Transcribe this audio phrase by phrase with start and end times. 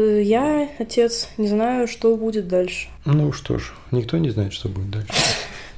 [0.00, 2.88] Э, Я, отец, не знаю, что будет дальше.
[3.04, 5.12] Ну что ж, никто не знает, что будет дальше.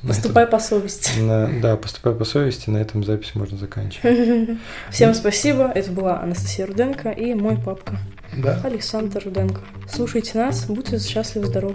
[0.02, 1.18] На Поступай по совести.
[1.20, 4.58] на- да, поступай по совести, на этом запись можно заканчивать.
[4.90, 5.70] Всем спасибо.
[5.74, 7.98] Это была Анастасия Руденко и мой папка
[8.36, 8.60] Да.
[8.64, 9.60] Александр Руденко.
[9.90, 11.74] Слушайте нас, будьте счастливы, здоровы.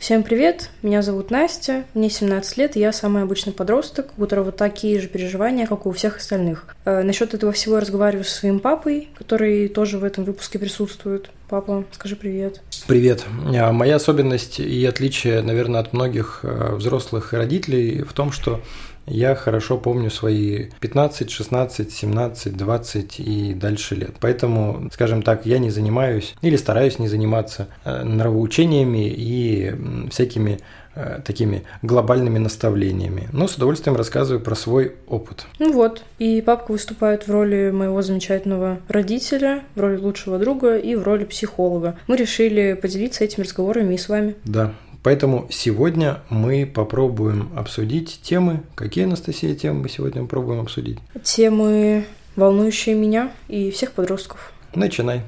[0.00, 4.50] Всем привет, меня зовут Настя, мне 17 лет, и я самый обычный подросток, у которого
[4.50, 6.74] такие же переживания, как и у всех остальных.
[6.86, 11.28] Э, насчет этого всего я разговариваю со своим папой, который тоже в этом выпуске присутствует.
[11.50, 12.62] Папа, скажи привет.
[12.86, 13.26] Привет.
[13.54, 18.62] А, Моя особенность и отличие, наверное, от многих э, взрослых и родителей в том, что
[19.10, 24.14] я хорошо помню свои 15, 16, 17, 20 и дальше лет.
[24.20, 29.74] Поэтому, скажем так, я не занимаюсь или стараюсь не заниматься э, нравоучениями и
[30.10, 30.60] всякими
[30.94, 33.28] э, такими глобальными наставлениями.
[33.32, 35.46] Но с удовольствием рассказываю про свой опыт.
[35.58, 40.94] Ну вот, и папка выступает в роли моего замечательного родителя, в роли лучшего друга и
[40.94, 41.98] в роли психолога.
[42.06, 44.36] Мы решили поделиться этими разговорами и с вами.
[44.44, 44.74] Да.
[45.02, 48.62] Поэтому сегодня мы попробуем обсудить темы.
[48.74, 50.98] Какие, Анастасия, темы мы сегодня попробуем обсудить?
[51.22, 52.04] Темы,
[52.36, 54.52] волнующие меня и всех подростков.
[54.74, 55.22] Начинай.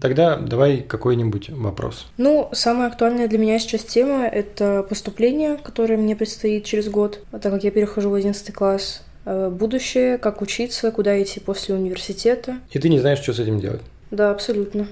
[0.00, 2.06] Тогда давай какой-нибудь вопрос.
[2.16, 7.52] Ну, самая актуальная для меня сейчас тема– это поступление, которое мне предстоит через год, так
[7.52, 9.02] как я перехожу в 11 класс.
[9.24, 12.58] Э, Будущее, как учиться, куда идти после университета.
[12.70, 13.82] И ты не знаешь, что с этим делать.
[14.10, 14.86] Да, абсолютно.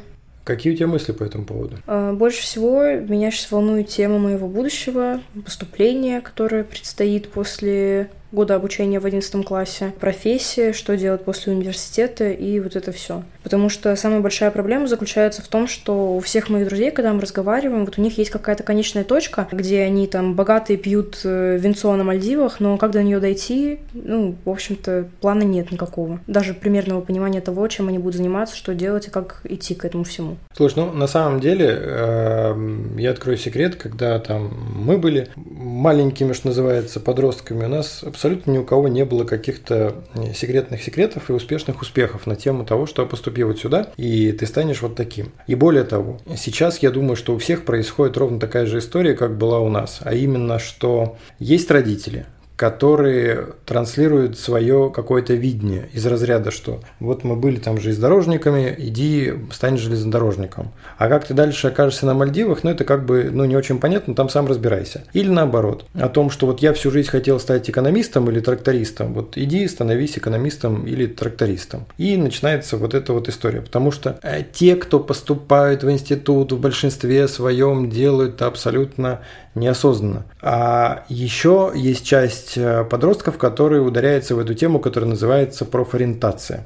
[0.46, 1.76] Какие у тебя мысли по этому поводу?
[1.88, 9.00] А, Больше всего меня сейчас волнует тема моего будущего, поступления, которое предстоит после года обучения
[9.00, 13.24] в 11 классе, профессия, что делать после университета и вот это все.
[13.42, 17.22] Потому что самая большая проблема заключается в том, что у всех моих друзей, когда мы
[17.22, 21.96] разговариваем, вот у них есть какая-то конечная точка, где они там богатые пьют э, винцо
[21.96, 26.20] на Мальдивах, но как до нее дойти, ну, в общем-то, плана нет никакого.
[26.26, 30.04] Даже примерного понимания того, чем они будут заниматься, что делать и как идти к этому
[30.04, 30.36] всему.
[30.54, 36.48] Слушай, ну на самом деле, эм, я открою секрет, когда там мы были маленькими, что
[36.48, 41.32] называется, подростками, у нас абсолютно ни у кого не было каких-то э, секретных секретов и
[41.32, 45.32] успешных успехов на тему того, что поступи вот сюда, и ты станешь вот таким.
[45.46, 49.36] И более того, сейчас я думаю, что у всех происходит ровно такая же история, как
[49.36, 52.26] была у нас, а именно, что есть родители,
[52.56, 59.76] которые транслируют свое какое-то видение из разряда, что вот мы были там железнодорожниками, иди стань
[59.76, 60.72] железнодорожником.
[60.96, 64.14] А как ты дальше окажешься на Мальдивах, ну это как бы ну, не очень понятно,
[64.14, 65.04] там сам разбирайся.
[65.12, 69.36] Или наоборот, о том, что вот я всю жизнь хотел стать экономистом или трактористом, вот
[69.36, 71.86] иди становись экономистом или трактористом.
[71.98, 76.60] И начинается вот эта вот история, потому что э, те, кто поступают в институт, в
[76.60, 79.20] большинстве своем делают это абсолютно
[79.54, 80.24] неосознанно.
[80.42, 86.64] А еще есть часть э, подростков, которые ударяются в эту тему, которая называется профориентация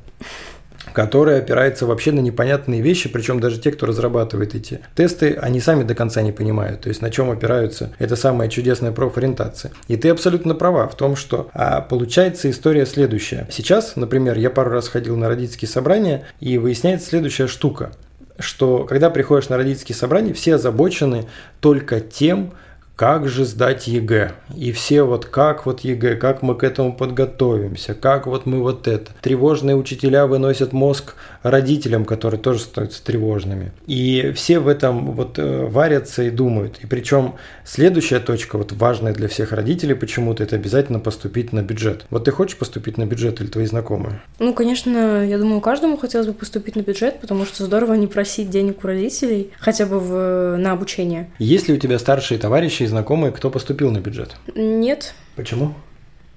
[0.93, 5.85] которая опирается вообще на непонятные вещи, причем даже те, кто разрабатывает эти тесты, они сами
[5.85, 9.73] до конца не понимают, то есть на чем опираются эта самая чудесная профориентация.
[9.89, 13.47] И ты абсолютно права в том, что а, получается история следующая.
[13.51, 17.93] Сейчас, например, я пару раз ходил на родительские собрания, и выясняется следующая штука,
[18.39, 21.27] что когда приходишь на родительские собрания, все озабочены
[21.61, 22.53] только тем,
[23.01, 24.33] как же сдать ЕГЭ.
[24.55, 28.87] И все вот как вот ЕГЭ, как мы к этому подготовимся, как вот мы вот
[28.87, 29.13] это.
[29.23, 33.73] Тревожные учителя выносят мозг родителям, которые тоже становятся тревожными.
[33.87, 36.81] И все в этом вот э, варятся и думают.
[36.83, 42.05] И причем следующая точка, вот важная для всех родителей почему-то, это обязательно поступить на бюджет.
[42.11, 44.21] Вот ты хочешь поступить на бюджет или твои знакомые?
[44.39, 48.51] Ну, конечно, я думаю, каждому хотелось бы поступить на бюджет, потому что здорово не просить
[48.51, 51.31] денег у родителей, хотя бы в, на обучение.
[51.39, 54.37] Есть ли у тебя старшие товарищи знакомые, кто поступил на бюджет?
[54.55, 55.75] Нет, Почему?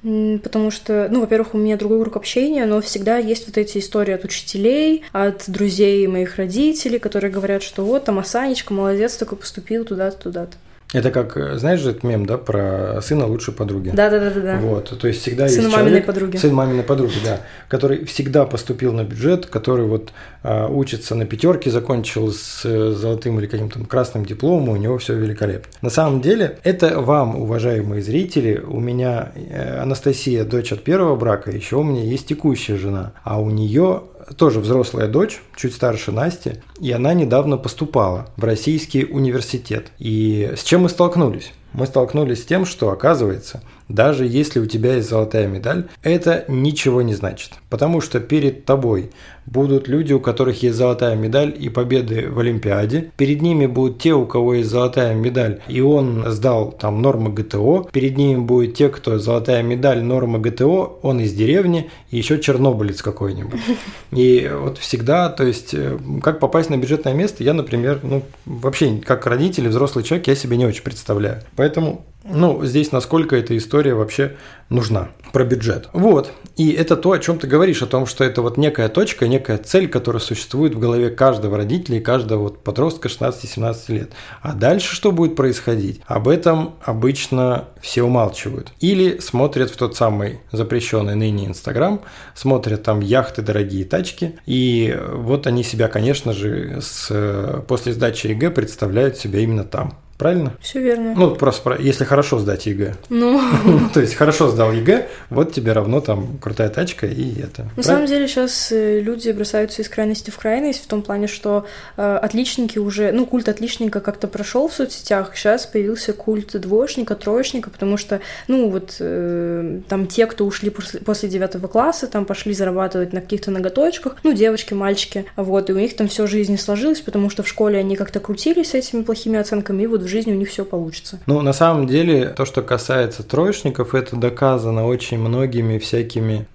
[0.01, 4.13] Потому что, ну, во-первых, у меня другой круг общения, но всегда есть вот эти истории
[4.13, 9.85] от учителей, от друзей моих родителей, которые говорят, что вот там Асанечка молодец, только поступил
[9.85, 10.57] туда-то, туда-то.
[10.93, 13.89] Это как, э, знаешь же этот мем, да, про сына лучшей подруги?
[13.89, 14.59] Да-да-да-да.
[14.59, 16.37] Вот, то есть всегда Сын есть маминой человек, подруги.
[16.37, 20.11] сын маминой подруги, да, который всегда поступил на бюджет, который вот
[20.43, 25.15] а, учится на пятерке, закончил с э, золотым или каким-то красным дипломом, у него все
[25.15, 25.71] великолепно.
[25.81, 31.49] На самом деле, это вам, уважаемые зрители, у меня э, Анастасия, дочь от первого брака,
[31.49, 34.03] еще у меня есть текущая жена, а у нее
[34.37, 39.91] тоже взрослая дочь, чуть старше Насти, и она недавно поступала в российский университет.
[39.99, 41.51] И с чем мы столкнулись?
[41.73, 47.03] Мы столкнулись с тем, что, оказывается, даже если у тебя есть золотая медаль, это ничего
[47.03, 47.53] не значит.
[47.69, 49.11] Потому что перед тобой
[49.45, 53.11] будут люди, у которых есть золотая медаль и победы в Олимпиаде.
[53.17, 57.87] Перед ними будут те, у кого есть золотая медаль, и он сдал там нормы ГТО.
[57.91, 63.01] Перед ними будут те, кто золотая медаль, норма ГТО, он из деревни, и еще чернобылец
[63.01, 63.59] какой-нибудь.
[64.11, 69.01] И вот всегда, то есть, э, как попасть на бюджетное место, я, например, ну, вообще,
[69.03, 71.41] как родитель, взрослый человек, я себе не очень представляю.
[71.55, 74.35] Поэтому ну, здесь насколько эта история вообще
[74.69, 75.89] нужна про бюджет.
[75.93, 76.31] Вот.
[76.55, 79.57] И это то, о чем ты говоришь, о том, что это вот некая точка, некая
[79.57, 84.11] цель, которая существует в голове каждого родителя и каждого вот подростка 16-17 лет.
[84.41, 86.01] А дальше что будет происходить?
[86.05, 88.71] Об этом обычно все умалчивают.
[88.79, 92.01] Или смотрят в тот самый запрещенный ныне Инстаграм,
[92.35, 98.51] смотрят там яхты, дорогие тачки, и вот они себя, конечно же, с, после сдачи ЕГЭ
[98.51, 99.97] представляют себя именно там.
[100.17, 100.53] Правильно?
[100.61, 101.13] Все верно.
[101.15, 102.95] Ну, просто если хорошо сдать ЕГЭ.
[103.09, 103.41] Ну.
[103.93, 107.67] То есть хорошо сдал ЕГЭ, вот тебе равно там крутая тачка и это.
[107.75, 111.65] На самом деле сейчас э, люди бросаются из крайности в крайность в том плане, что
[111.97, 117.69] э, отличники уже, ну, культ отличника как-то прошел в соцсетях, сейчас появился культ двоечника, троечника,
[117.69, 123.13] потому что, ну, вот э, там те, кто ушли после девятого класса, там пошли зарабатывать
[123.13, 127.29] на каких-то ноготочках, ну, девочки, мальчики, вот, и у них там все жизнь сложилась, потому
[127.29, 130.35] что в школе они как-то крутились с этими плохими оценками, и вот в жизни у
[130.35, 131.19] них все получится.
[131.25, 136.47] Ну, на самом деле, то, что касается троечников, это доказано очень многими всякими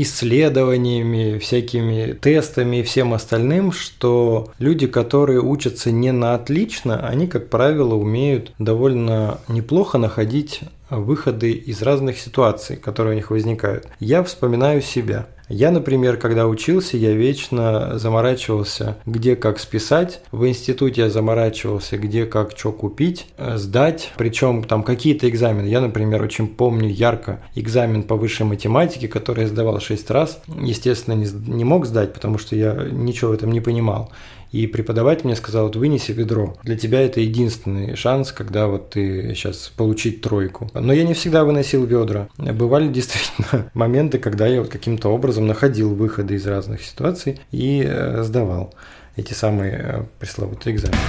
[0.00, 7.48] исследованиями, всякими тестами и всем остальным, что люди, которые учатся не на отлично, они, как
[7.48, 10.60] правило, умеют довольно неплохо находить
[10.90, 13.88] выходы из разных ситуаций, которые у них возникают.
[13.98, 15.26] Я вспоминаю себя.
[15.48, 20.20] Я, например, когда учился, я вечно заморачивался, где как списать.
[20.32, 24.12] В институте я заморачивался, где как что купить, э, сдать.
[24.16, 25.68] Причем там какие-то экзамены.
[25.68, 30.42] Я, например, очень помню ярко экзамен по высшей математике, который я сдавал 6 раз.
[30.48, 34.10] Естественно, не, не мог сдать, потому что я ничего в этом не понимал.
[34.56, 36.56] И преподаватель мне сказал, вот вынеси ведро.
[36.62, 40.70] Для тебя это единственный шанс, когда вот ты сейчас получить тройку.
[40.72, 42.28] Но я не всегда выносил ведра.
[42.38, 48.22] Бывали действительно моменты, когда я вот каким-то образом находил выходы из разных ситуаций и э,
[48.22, 48.72] сдавал
[49.16, 51.02] эти самые э, пресловутые экзамены.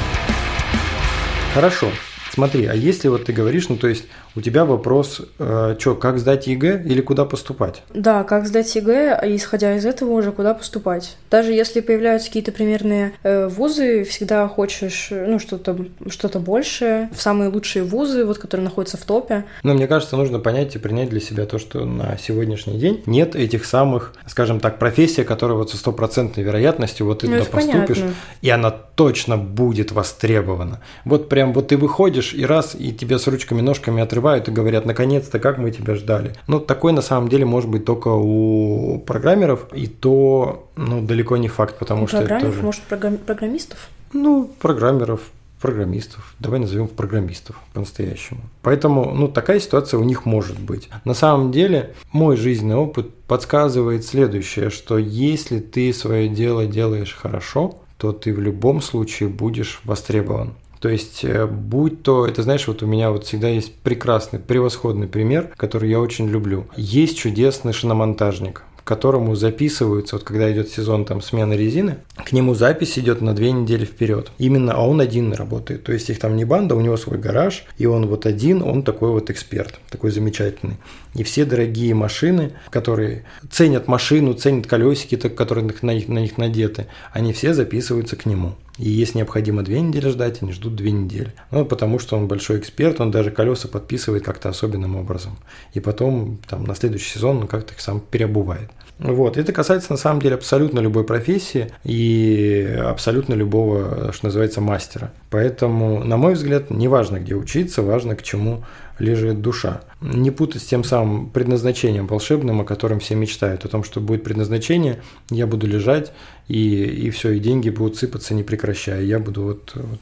[1.53, 1.89] Хорошо.
[2.33, 4.07] Смотри, а если вот ты говоришь, ну то есть
[4.37, 7.81] у тебя вопрос, э, что, как сдать ЕГЭ или куда поступать?
[7.93, 11.17] Да, как сдать ЕГЭ, исходя из этого уже куда поступать.
[11.31, 15.75] Даже если появляются какие-то примерные э, вузы, всегда хочешь, ну, что-то
[16.09, 19.45] что большее, в самые лучшие вузы, вот, которые находятся в топе.
[19.63, 23.35] Но мне кажется, нужно понять и принять для себя то, что на сегодняшний день нет
[23.35, 27.97] этих самых, скажем так, профессий, которые вот со стопроцентной вероятностью вот ты ну, туда поступишь,
[27.97, 28.15] понятно.
[28.43, 30.81] и она точно будет востребована.
[31.05, 34.85] Вот прям вот ты выходишь и раз, и тебе с ручками-ножками отрывают открывают и говорят,
[34.85, 36.33] наконец-то, как мы тебя ждали.
[36.47, 41.47] Ну, такой на самом деле может быть только у программеров, и то, ну, далеко не
[41.47, 42.65] факт, потому у что программеров, тоже...
[42.65, 42.81] может,
[43.25, 43.89] программистов?
[44.13, 45.21] Ну, программеров,
[45.61, 46.35] программистов.
[46.39, 48.41] Давай назовем программистов по-настоящему.
[48.61, 50.89] Поэтому, ну, такая ситуация у них может быть.
[51.05, 57.79] На самом деле, мой жизненный опыт подсказывает следующее, что если ты свое дело делаешь хорошо,
[57.97, 60.53] то ты в любом случае будешь востребован.
[60.79, 65.07] То есть, э, будь то, это знаешь, вот у меня вот всегда есть прекрасный, превосходный
[65.07, 66.67] пример, который я очень люблю.
[66.75, 72.97] Есть чудесный шиномонтажник которому записываются, вот когда идет сезон там смены резины, к нему запись
[72.97, 74.31] идет на две недели вперед.
[74.37, 75.83] Именно, а он один работает.
[75.83, 78.83] То есть их там не банда, у него свой гараж, и он вот один, он
[78.83, 80.77] такой вот эксперт, такой замечательный.
[81.15, 86.87] И все дорогие машины, которые ценят машину, ценят колесики, которые на них, на них надеты,
[87.11, 88.55] они все записываются к нему.
[88.77, 91.33] И если необходимо две недели ждать, они ждут две недели.
[91.51, 95.37] Ну, потому что он большой эксперт, он даже колеса подписывает как-то особенным образом.
[95.73, 98.69] И потом там, на следующий сезон он как-то их сам переобувает.
[98.99, 99.37] Вот.
[99.37, 105.11] Это касается на самом деле абсолютно любой профессии и абсолютно любого, что называется, мастера.
[105.29, 108.63] Поэтому, на мой взгляд, не важно, где учиться, важно, к чему
[108.97, 109.81] лежит душа.
[110.01, 114.23] Не путать с тем самым предназначением волшебным, о котором все мечтают, о том, что будет
[114.23, 116.13] предназначение, я буду лежать,
[116.47, 119.01] и, и все, и деньги будут сыпаться, не прекращая.
[119.01, 119.99] Я буду вот, вот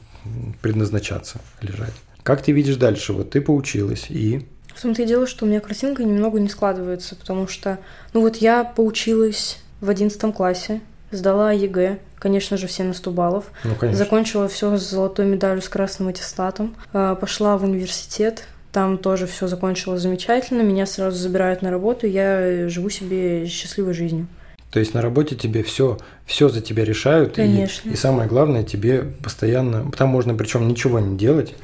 [0.60, 1.94] предназначаться, лежать.
[2.22, 3.12] Как ты видишь дальше?
[3.12, 7.16] Вот ты поучилась, и в том-то и дело, что у меня картинка немного не складывается,
[7.16, 7.78] потому что,
[8.12, 13.46] ну вот я поучилась в одиннадцатом классе, сдала ЕГЭ, конечно же, все на 100 баллов.
[13.64, 14.04] Ну, конечно.
[14.04, 16.76] Закончила все с золотой медалью, с красным аттестатом.
[16.92, 18.44] А, пошла в университет,
[18.76, 24.26] там тоже все закончилось замечательно, меня сразу забирают на работу, я живу себе счастливой жизнью.
[24.70, 27.36] То есть на работе тебе все, все за тебя решают.
[27.36, 27.88] Конечно.
[27.88, 31.54] И, и самое главное, тебе постоянно, там можно причем ничего не делать,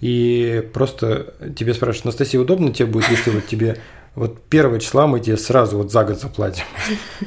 [0.00, 3.78] и просто тебе спрашивают, Анастасия, удобно тебе будет, если вот тебе
[4.14, 6.64] вот первого числа мы тебе сразу вот за год заплатим,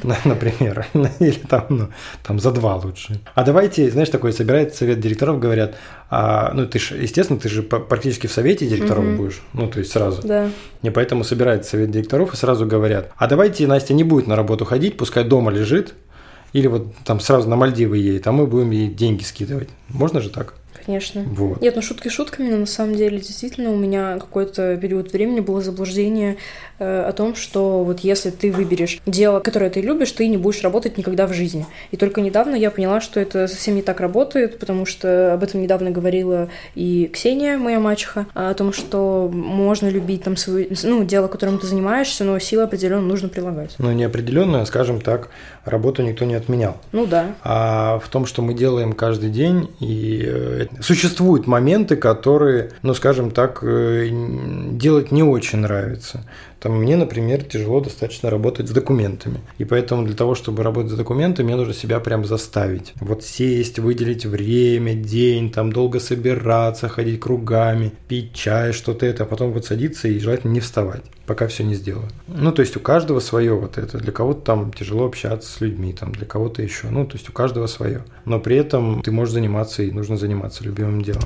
[0.24, 0.86] например,
[1.18, 1.88] или там, ну,
[2.22, 3.20] там за два лучше.
[3.34, 5.74] А давайте, знаешь, такой собирается совет директоров, говорят,
[6.10, 9.16] а, ну ты же, естественно, ты же практически в совете директоров угу.
[9.16, 10.22] будешь, ну то есть сразу.
[10.22, 10.50] Да.
[10.82, 14.64] Не поэтому собирается совет директоров и сразу говорят, а давайте Настя не будет на работу
[14.64, 15.94] ходить, пускай дома лежит,
[16.52, 19.68] или вот там сразу на Мальдивы едет, а мы будем ей деньги скидывать.
[19.88, 20.54] Можно же так?
[20.86, 21.22] Конечно.
[21.26, 21.60] Вот.
[21.60, 25.60] Нет, ну шутки шутками, но на самом деле действительно у меня какой-то период времени было
[25.60, 26.36] заблуждение
[26.78, 30.62] э, о том, что вот если ты выберешь дело, которое ты любишь, ты не будешь
[30.62, 31.66] работать никогда в жизни.
[31.90, 35.60] И только недавно я поняла, что это совсем не так работает, потому что об этом
[35.60, 41.28] недавно говорила и Ксения, моя мачеха, о том, что можно любить там свое, ну, дело,
[41.28, 43.74] которым ты занимаешься, но силы определенно нужно прилагать.
[43.78, 45.30] Ну, не определенно, а, скажем так,
[45.64, 46.76] работу никто не отменял.
[46.92, 47.34] Ну да.
[47.42, 53.30] А в том, что мы делаем каждый день, и э, существуют моменты, которые, ну, скажем
[53.30, 54.08] так, э,
[54.72, 56.24] делать не очень нравится.
[56.66, 59.38] Там мне, например, тяжело достаточно работать с документами.
[59.58, 62.92] И поэтому для того, чтобы работать с документами, мне нужно себя прям заставить.
[62.96, 69.26] Вот сесть, выделить время, день, там долго собираться, ходить кругами, пить чай, что-то это, а
[69.26, 72.08] потом вот садиться и желательно не вставать, пока все не сделаю.
[72.26, 73.98] Ну, то есть у каждого свое вот это.
[73.98, 76.88] Для кого-то там тяжело общаться с людьми, там для кого-то еще.
[76.90, 78.02] Ну, то есть у каждого свое.
[78.24, 81.22] Но при этом ты можешь заниматься и нужно заниматься любимым делом.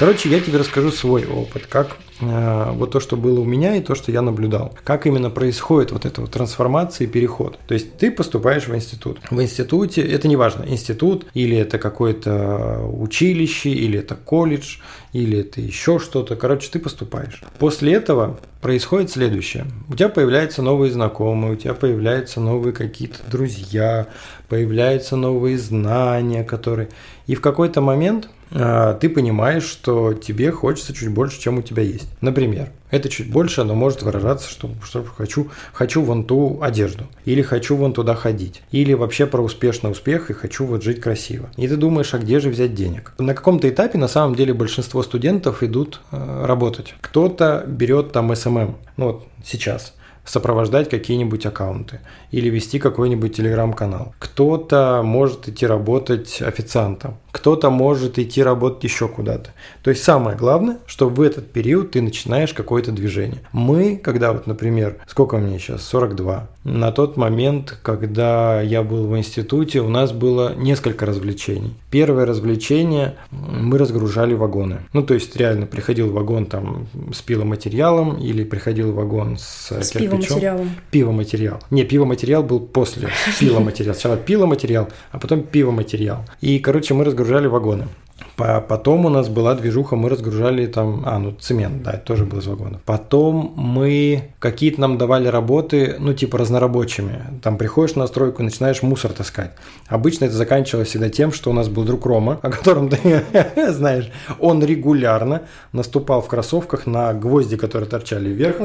[0.00, 3.80] Короче, я тебе расскажу свой опыт, как э, вот то, что было у меня и
[3.80, 4.76] то, что я наблюдал.
[4.82, 7.60] Как именно происходит вот эта вот трансформация и переход.
[7.68, 9.20] То есть ты поступаешь в институт.
[9.30, 14.78] В институте, это не важно, институт или это какое-то училище, или это колледж,
[15.12, 16.34] или это еще что-то.
[16.34, 17.40] Короче, ты поступаешь.
[17.60, 19.64] После этого происходит следующее.
[19.88, 24.08] У тебя появляются новые знакомые, у тебя появляются новые какие-то друзья,
[24.48, 26.88] появляются новые знания, которые...
[27.26, 32.08] И в какой-то момент ты понимаешь, что тебе хочется чуть больше, чем у тебя есть.
[32.20, 37.42] Например, это чуть больше, оно может выражаться, что, что хочу, хочу вон ту одежду, или
[37.42, 41.50] хочу вон туда ходить, или вообще про успешный успех и хочу вот жить красиво.
[41.56, 43.12] И ты думаешь, а где же взять денег?
[43.18, 46.94] На каком-то этапе на самом деле большинство студентов идут э, работать.
[47.00, 49.94] Кто-то берет там SMM, ну вот сейчас–
[50.24, 52.00] сопровождать какие-нибудь аккаунты
[52.30, 54.14] или вести какой-нибудь телеграм-канал.
[54.18, 59.50] Кто-то может идти работать официантом, кто-то может идти работать еще куда-то.
[59.82, 63.40] То есть самое главное, что в этот период ты начинаешь какое-то движение.
[63.52, 69.18] Мы, когда вот, например, сколько мне сейчас, 42, на тот момент, когда я был в
[69.18, 71.74] институте, у нас было несколько развлечений.
[71.90, 74.80] Первое развлечение, мы разгружали вагоны.
[74.92, 80.70] Ну, то есть реально приходил вагон там с пиломатериалом или приходил вагон с, с пивоматериалом.
[80.90, 81.60] Пивоматериал.
[81.70, 83.08] Не, пивоматериал был после
[83.40, 83.94] пиломатериал.
[83.94, 86.24] Сначала пиломатериал, а потом пивоматериал.
[86.40, 87.88] И, короче, мы разгружали вагоны.
[88.36, 92.38] Потом у нас была движуха, мы разгружали там, а, ну цемент, да, это тоже был
[92.38, 92.80] из вагонов.
[92.84, 97.22] Потом мы, какие-то нам давали работы, ну типа разнорабочими.
[97.42, 99.52] Там приходишь на стройку и начинаешь мусор таскать.
[99.86, 103.24] Обычно это заканчивалось всегда тем, что у нас был друг Рома, о котором ты
[103.72, 104.10] знаешь,
[104.40, 108.56] он регулярно наступал в кроссовках на гвозди, которые торчали вверх,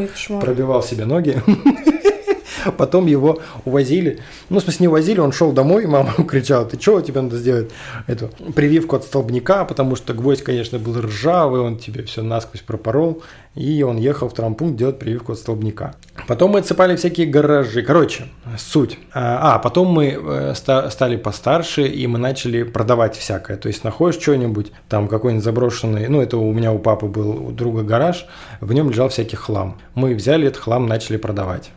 [0.41, 1.41] пробивал себе ноги.
[2.77, 4.19] Потом его увозили.
[4.49, 7.37] Ну, в смысле, не увозили, он шел домой, и мама кричала, ты что, тебе надо
[7.37, 7.69] сделать
[8.07, 13.23] эту прививку от столбняка, потому что гвоздь, конечно, был ржавый, он тебе все насквозь пропорол,
[13.55, 15.95] и он ехал в травмпункт делать прививку от столбняка.
[16.27, 17.81] Потом мы отсыпали всякие гаражи.
[17.81, 18.25] Короче,
[18.57, 18.97] суть.
[19.13, 23.57] А, а потом мы э, стали постарше, и мы начали продавать всякое.
[23.57, 27.51] То есть находишь что-нибудь, там какой-нибудь заброшенный, ну, это у меня у папы был у
[27.51, 28.27] друга гараж,
[28.61, 29.77] в нем лежал всякий хлам.
[29.95, 31.71] Мы взяли этот хлам, начали продавать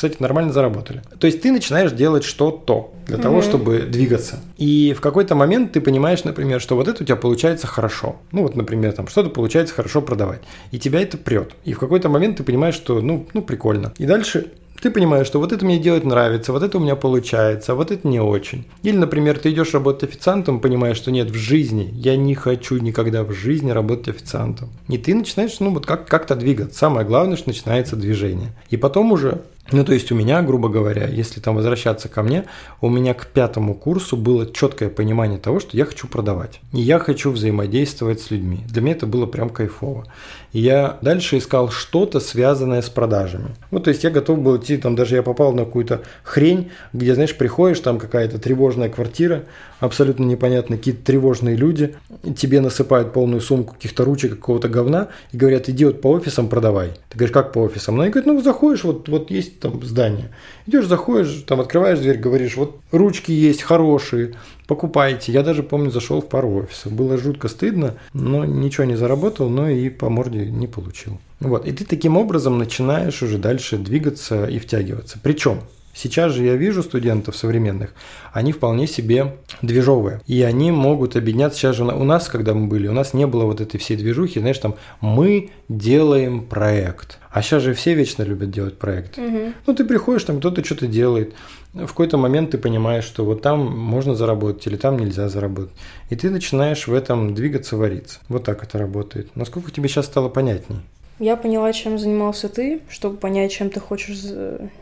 [0.00, 1.02] кстати, нормально заработали.
[1.18, 4.40] То есть ты начинаешь делать что-то для mm того, чтобы двигаться.
[4.56, 8.16] И в какой-то момент ты понимаешь, например, что вот это у тебя получается хорошо.
[8.32, 10.40] Ну вот, например, там что-то получается хорошо продавать.
[10.70, 11.50] И тебя это прет.
[11.66, 13.92] И в какой-то момент ты понимаешь, что ну, ну прикольно.
[13.98, 14.46] И дальше
[14.80, 17.90] ты понимаешь, что вот это мне делать нравится, вот это у меня получается, а вот
[17.90, 18.64] это не очень.
[18.82, 23.22] Или, например, ты идешь работать официантом, понимаешь, что нет, в жизни я не хочу никогда
[23.22, 24.70] в жизни работать официантом.
[24.88, 26.78] И ты начинаешь, ну, вот как- как-то двигаться.
[26.78, 28.52] Самое главное, что начинается движение.
[28.70, 29.42] И потом уже
[29.72, 32.44] ну, то есть у меня, грубо говоря, если там возвращаться ко мне,
[32.80, 36.60] у меня к пятому курсу было четкое понимание того, что я хочу продавать.
[36.72, 38.60] И я хочу взаимодействовать с людьми.
[38.68, 40.06] Для меня это было прям кайфово.
[40.52, 43.54] Я дальше искал что-то, связанное с продажами.
[43.70, 47.14] Вот, то есть я готов был идти, там даже я попал на какую-то хрень, где,
[47.14, 49.44] знаешь, приходишь, там какая-то тревожная квартира,
[49.78, 51.94] абсолютно непонятно, какие-то тревожные люди,
[52.36, 56.90] тебе насыпают полную сумку каких-то ручек, какого-то говна, и говорят, иди вот по офисам продавай.
[57.10, 57.96] Ты говоришь, как по офисам?
[57.96, 60.30] Ну, они говорят, ну, заходишь, вот, вот есть там здание.
[60.66, 64.34] Идешь, заходишь, там открываешь дверь, говоришь, вот ручки есть хорошие,
[64.70, 65.32] покупайте.
[65.32, 66.92] Я даже помню, зашел в пару офисов.
[66.92, 71.18] Было жутко стыдно, но ничего не заработал, но и по морде не получил.
[71.40, 71.66] Вот.
[71.66, 75.18] И ты таким образом начинаешь уже дальше двигаться и втягиваться.
[75.20, 75.62] Причем
[75.92, 77.90] Сейчас же я вижу студентов современных,
[78.32, 80.20] они вполне себе движовые.
[80.26, 81.58] И они могут объединяться.
[81.58, 84.38] Сейчас же у нас, когда мы были, у нас не было вот этой всей движухи,
[84.38, 87.18] знаешь, там мы делаем проект.
[87.32, 89.18] А сейчас же все вечно любят делать проект.
[89.18, 89.52] Угу.
[89.66, 91.34] Ну, ты приходишь, там кто-то что-то делает.
[91.72, 95.74] В какой-то момент ты понимаешь, что вот там можно заработать или там нельзя заработать.
[96.08, 98.18] И ты начинаешь в этом двигаться, вариться.
[98.28, 99.34] Вот так это работает.
[99.36, 100.80] Насколько тебе сейчас стало понятней?
[101.20, 104.22] Я поняла, чем занимался ты, чтобы понять, чем ты хочешь...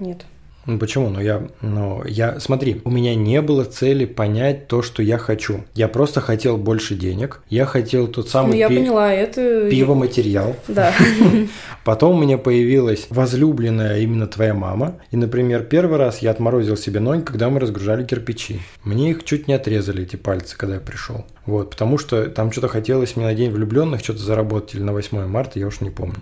[0.00, 0.24] Нет.
[0.68, 1.08] Ну почему?
[1.08, 5.64] Ну я, ну я, смотри, у меня не было цели понять то, что я хочу.
[5.74, 7.40] Я просто хотел больше денег.
[7.48, 8.50] Я хотел тот самый.
[8.50, 9.70] Ну я пи- поняла, это.
[9.70, 10.54] Пиво-материал.
[10.68, 10.92] Да.
[11.84, 14.96] Потом у меня появилась возлюбленная именно твоя мама.
[15.10, 18.60] И, например, первый раз я отморозил себе ноги, когда мы разгружали кирпичи.
[18.84, 21.24] Мне их чуть не отрезали эти пальцы, когда я пришел.
[21.46, 25.28] Вот, потому что там что-то хотелось мне на день влюбленных что-то заработать или на 8
[25.28, 26.20] марта, я уж не помню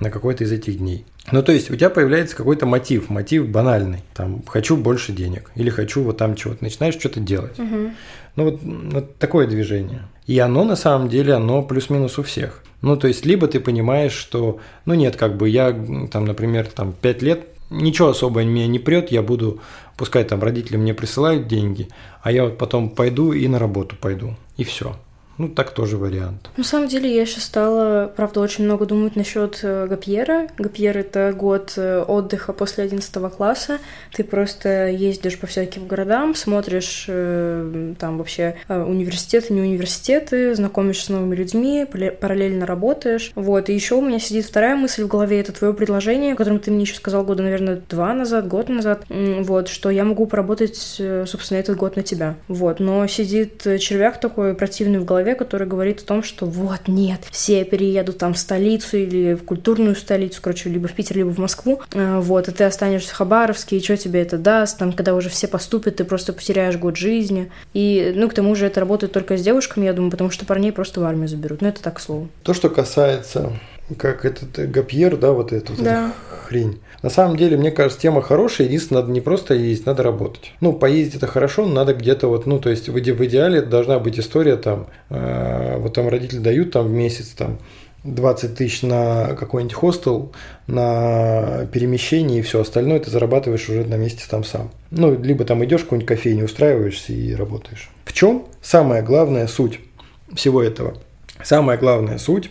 [0.00, 1.04] на какой-то из этих дней.
[1.32, 4.00] Ну, то есть у тебя появляется какой-то мотив, мотив банальный.
[4.14, 6.62] Там, хочу больше денег или хочу вот там чего-то.
[6.62, 7.58] Начинаешь что-то делать.
[7.58, 7.90] Угу.
[8.36, 10.02] Ну, вот, вот такое движение.
[10.26, 12.62] И оно на самом деле, оно плюс-минус у всех.
[12.82, 15.72] Ну, то есть, либо ты понимаешь, что, ну, нет, как бы я,
[16.12, 19.60] там, например, там, 5 лет, ничего особо меня не прет, я буду,
[19.96, 21.88] пускай там родители мне присылают деньги,
[22.22, 24.96] а я вот потом пойду и на работу пойду, и все.
[25.38, 26.50] Ну, так тоже вариант.
[26.56, 30.48] На самом деле, я сейчас стала, правда, очень много думать насчет э, Гапьера.
[30.56, 33.78] Гапьер— это год э, отдыха после 11 класса.
[34.14, 41.08] Ты просто ездишь по всяким городам, смотришь э, там вообще университеты, не университеты, знакомишься с
[41.10, 41.86] новыми людьми,
[42.20, 43.32] параллельно работаешь.
[43.34, 46.60] Вот, и еще у меня сидит вторая мысль в голове, это твое предложение, о котором
[46.60, 50.76] ты мне еще сказал года, наверное, два назад, год назад, вот, что я могу поработать,
[50.76, 52.36] собственно, этот год на тебя.
[52.48, 56.82] Вот, но сидит червяк такой противный в голове, голове, который говорит о том, что вот,
[56.86, 61.30] нет, все переедут там в столицу или в культурную столицу, короче, либо в Питер, либо
[61.30, 64.92] в Москву, э, вот, и ты останешься в Хабаровске, и что тебе это даст, там,
[64.92, 68.80] когда уже все поступят, ты просто потеряешь год жизни, и, ну, к тому же это
[68.80, 71.82] работает только с девушками, я думаю, потому что парней просто в армию заберут, ну, это
[71.82, 72.28] так, к слову.
[72.42, 73.52] То, что касается
[73.98, 76.12] как этот Гапьер, да, вот эту да.
[76.44, 76.80] хрень.
[77.06, 78.66] На самом деле, мне кажется, тема хорошая.
[78.66, 80.50] Единственное, надо не просто ездить, надо работать.
[80.60, 84.18] Ну, поездить это хорошо, но надо где-то вот, ну, то есть в, идеале должна быть
[84.18, 87.60] история там, э, вот там родители дают там в месяц там
[88.02, 90.32] 20 тысяч на какой-нибудь хостел,
[90.66, 94.72] на перемещение и все остальное ты зарабатываешь уже на месте там сам.
[94.90, 97.88] Ну, либо там идешь в какую-нибудь кофейню, устраиваешься и работаешь.
[98.04, 99.78] В чем самая главная суть
[100.34, 100.96] всего этого?
[101.44, 102.50] Самая главная суть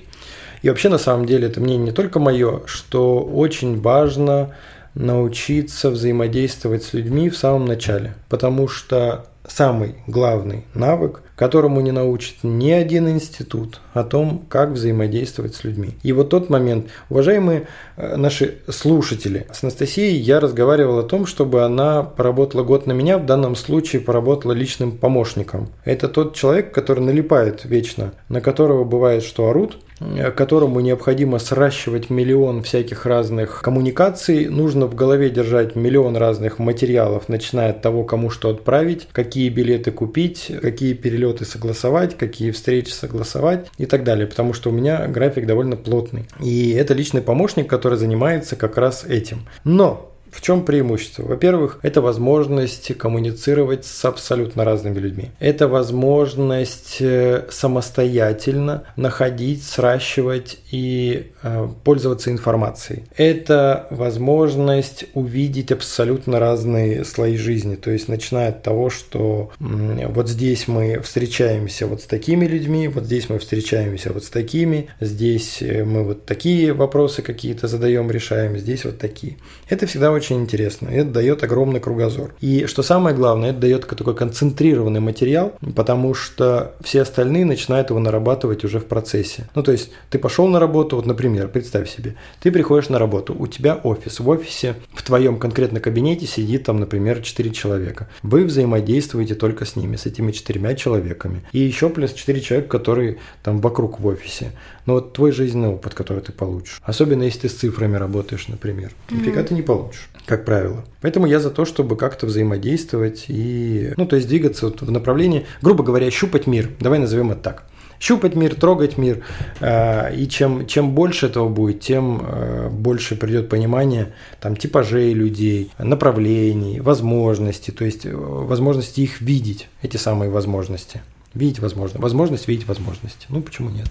[0.65, 4.55] и вообще, на самом деле, это мнение не только мое, что очень важно
[4.95, 8.15] научиться взаимодействовать с людьми в самом начале.
[8.29, 15.55] Потому что самый главный навык которому не научит ни один институт о том, как взаимодействовать
[15.55, 15.95] с людьми.
[16.03, 21.63] И вот тот момент, уважаемые э, наши слушатели, с Анастасией я разговаривал о том, чтобы
[21.63, 25.69] она поработала год на меня, в данном случае поработала личным помощником.
[25.83, 32.09] Это тот человек, который налипает вечно, на которого бывает, что орут, э, которому необходимо сращивать
[32.09, 38.29] миллион всяких разных коммуникаций, нужно в голове держать миллион разных материалов, начиная от того, кому
[38.29, 44.53] что отправить, какие билеты купить, какие перелеты согласовать, какие встречи согласовать и так далее, потому
[44.53, 46.25] что у меня график довольно плотный.
[46.41, 49.47] И это личный помощник, который занимается как раз этим.
[49.63, 51.23] Но в чем преимущество?
[51.23, 55.31] Во-первых, это возможность коммуницировать с абсолютно разными людьми.
[55.39, 63.03] Это возможность э, самостоятельно находить, сращивать и э, пользоваться информацией.
[63.15, 67.75] Это возможность увидеть абсолютно разные слои жизни.
[67.75, 73.05] То есть, начиная от того, что вот здесь мы встречаемся вот с такими людьми, вот
[73.05, 78.57] здесь мы встречаемся вот с такими, здесь э, мы вот такие вопросы какие-то задаем, решаем,
[78.57, 79.37] здесь вот такие.
[79.69, 80.89] Это всегда очень очень интересно.
[80.89, 82.33] Это дает огромный кругозор.
[82.41, 87.99] И что самое главное, это дает такой концентрированный материал, потому что все остальные начинают его
[87.99, 89.47] нарабатывать уже в процессе.
[89.55, 93.35] Ну, то есть ты пошел на работу, вот, например, представь себе, ты приходишь на работу,
[93.37, 94.19] у тебя офис.
[94.19, 98.09] В офисе в твоем конкретно кабинете сидит там, например, 4 человека.
[98.23, 101.43] Вы взаимодействуете только с ними, с этими четырьмя человеками.
[101.51, 104.51] И еще плюс 4 человека, которые там вокруг в офисе.
[104.85, 106.79] Но вот твой жизненный опыт, который ты получишь.
[106.83, 108.91] Особенно если ты с цифрами работаешь, например.
[109.09, 109.17] Mm-hmm.
[109.17, 110.85] Нифига ты не получишь как правило.
[111.01, 115.83] Поэтому я за то, чтобы как-то взаимодействовать и, ну, то есть двигаться в направлении, грубо
[115.83, 116.69] говоря, щупать мир.
[116.79, 117.63] Давай назовем это так.
[117.99, 119.23] щупать мир, трогать мир.
[119.59, 125.71] Э, и чем, чем больше этого будет, тем э, больше придет понимание там, типажей людей,
[125.77, 131.01] направлений, возможностей, то есть возможности их видеть, эти самые возможности.
[131.33, 131.99] Видеть возможно.
[131.99, 133.27] Возможность видеть возможности.
[133.29, 133.87] Ну, почему нет?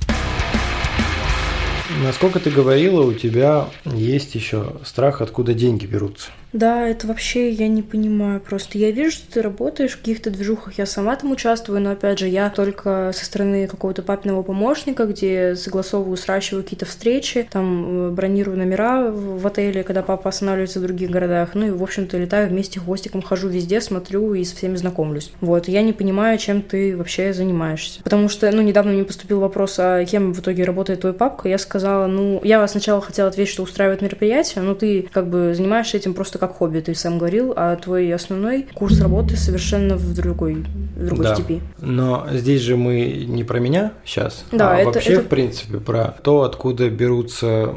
[2.02, 6.30] Насколько ты говорила, у тебя есть еще страх, откуда деньги берутся.
[6.54, 8.78] Да, это вообще я не понимаю просто.
[8.78, 12.28] Я вижу, что ты работаешь в каких-то движухах, я сама там участвую, но опять же,
[12.28, 18.56] я только со стороны какого-то папиного помощника, где согласовываю, сращиваю какие-то встречи, там э, бронирую
[18.56, 21.50] номера в отеле, когда папа останавливается в других городах.
[21.54, 25.32] Ну и, в общем-то, летаю вместе гостиком, хожу везде, смотрю и со всеми знакомлюсь.
[25.40, 28.00] Вот, я не понимаю, чем ты вообще занимаешься.
[28.04, 31.48] Потому что, ну, недавно мне поступил вопрос, а кем в итоге работает твой папка?
[31.48, 35.96] Я сказала, ну, я сначала хотела ответить, что устраивает мероприятие, но ты как бы занимаешься
[35.96, 40.64] этим просто как хобби, ты сам говорил, а твой основной курс работы совершенно в другой,
[40.96, 41.34] в другой да.
[41.34, 41.60] степи.
[41.80, 45.22] Но здесь же мы не про меня сейчас, да, а это, вообще, это...
[45.22, 47.74] в принципе, про то, откуда берутся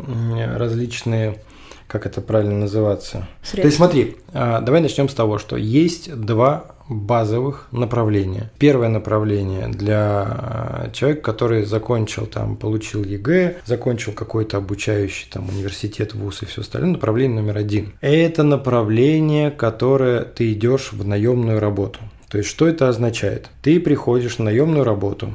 [0.56, 1.40] различные
[1.88, 3.30] как это правильно называться?
[3.42, 3.62] Средства.
[3.62, 8.52] То есть смотри, а, давай начнем с того, что есть два базовых направления.
[8.60, 16.14] Первое направление для э, человека, который закончил там, получил ЕГЭ, закончил какой-то обучающий там университет,
[16.14, 16.92] вуз и все остальное.
[16.94, 17.94] Направление номер один.
[18.02, 22.00] Это направление, которое ты идешь в наемную работу.
[22.30, 23.50] То есть, что это означает?
[23.62, 25.34] Ты приходишь на наемную работу,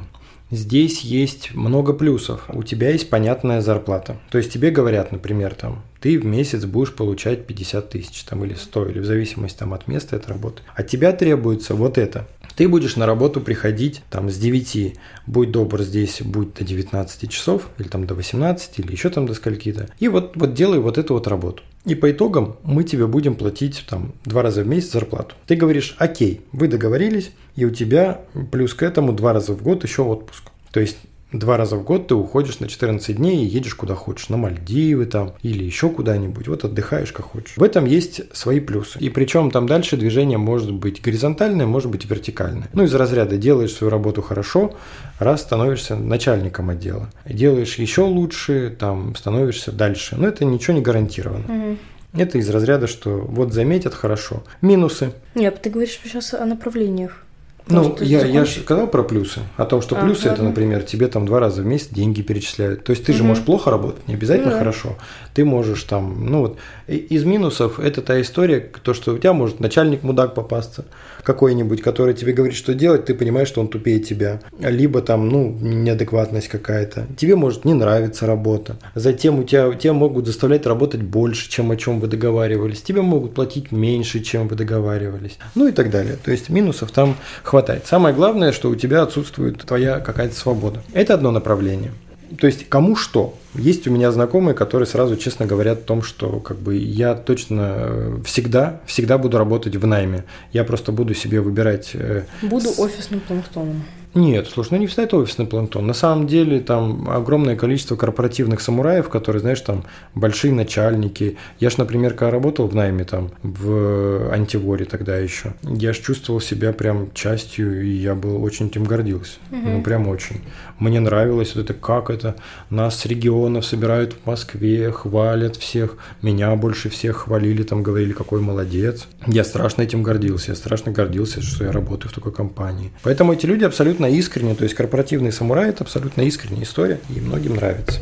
[0.53, 2.43] Здесь есть много плюсов.
[2.49, 4.17] У тебя есть понятная зарплата.
[4.29, 8.53] То есть тебе говорят, например, там, ты в месяц будешь получать 50 тысяч там, или
[8.53, 10.61] 100, или в зависимости там, от места этой работы.
[10.75, 12.27] От тебя требуется вот это.
[12.55, 14.93] Ты будешь на работу приходить там с 9,
[15.25, 19.33] будь добр здесь, будь до 19 часов, или там до 18, или еще там до
[19.33, 19.89] скольки-то.
[19.97, 21.63] И вот, вот делай вот эту вот работу.
[21.85, 25.35] И по итогам мы тебе будем платить там два раза в месяц зарплату.
[25.47, 29.83] Ты говоришь, окей, вы договорились, и у тебя плюс к этому два раза в год
[29.83, 30.51] еще отпуск.
[30.71, 30.97] То есть
[31.33, 35.07] Два раза в год ты уходишь на 14 дней и едешь куда хочешь, на Мальдивы
[35.07, 37.57] там или еще куда-нибудь, вот отдыхаешь как хочешь.
[37.57, 38.99] В этом есть свои плюсы.
[38.99, 42.69] И причем там дальше движение может быть горизонтальное, может быть вертикальное.
[42.73, 44.75] Ну, из разряда делаешь свою работу хорошо,
[45.17, 47.09] раз становишься начальником отдела.
[47.25, 50.15] Делаешь еще лучше, там становишься дальше.
[50.15, 51.45] Но это ничего не гарантировано.
[51.45, 51.77] Угу.
[52.13, 54.43] Это из разряда, что вот заметят хорошо.
[54.61, 55.13] Минусы.
[55.33, 57.22] Нет, ты говоришь сейчас о направлениях.
[57.67, 59.39] Ну, я, я же сказал про плюсы.
[59.57, 60.33] О том, что а, плюсы ладно.
[60.33, 62.83] это, например, тебе там два раза в месяц деньги перечисляют.
[62.83, 63.17] То есть ты угу.
[63.17, 64.97] же можешь плохо работать, не обязательно ну, хорошо.
[65.33, 69.59] Ты можешь там, ну вот, из минусов это та история, то, что у тебя может
[69.59, 70.85] начальник мудак попасться
[71.23, 74.41] какой-нибудь, который тебе говорит, что делать, ты понимаешь, что он тупее тебя.
[74.59, 77.07] Либо там, ну, неадекватность какая-то.
[77.17, 78.77] Тебе может не нравиться работа.
[78.93, 82.81] Затем у тебя, тебя могут заставлять работать больше, чем о чем вы договаривались.
[82.81, 85.37] Тебе могут платить меньше, чем вы договаривались.
[85.55, 86.17] Ну и так далее.
[86.23, 87.87] То есть минусов там хватает.
[87.87, 90.83] Самое главное, что у тебя отсутствует твоя какая-то свобода.
[90.93, 91.91] Это одно направление.
[92.39, 93.37] То есть кому что.
[93.55, 97.73] Есть у меня знакомые, которые сразу честно говорят о том, что как бы я точно
[97.77, 100.23] э, всегда, всегда буду работать в найме.
[100.51, 101.91] Я просто буду себе выбирать...
[101.93, 103.83] Э, буду офисным планктоном.
[104.15, 105.87] Нет, слушай, ну не встает офисный планктон.
[105.87, 111.37] На самом деле там огромное количество корпоративных самураев, которые, знаешь, там большие начальники.
[111.59, 116.41] Я ж, например, когда работал в найме там в антиворе тогда еще, я ж чувствовал
[116.41, 119.39] себя прям частью, и я был очень этим гордился.
[119.51, 119.61] Угу.
[119.69, 120.41] Ну, прям очень.
[120.77, 122.35] Мне нравилось вот это, как это,
[122.69, 125.97] нас с регионов собирают в Москве, хвалят всех.
[126.21, 129.07] Меня больше всех хвалили, там говорили, какой молодец.
[129.25, 132.91] Я страшно этим гордился, я страшно гордился, что я работаю в такой компании.
[133.01, 137.19] Поэтому эти люди абсолютно абсолютно искренне, то есть корпоративный самурай– это абсолютно искренняя история, и
[137.19, 137.99] многим нравится.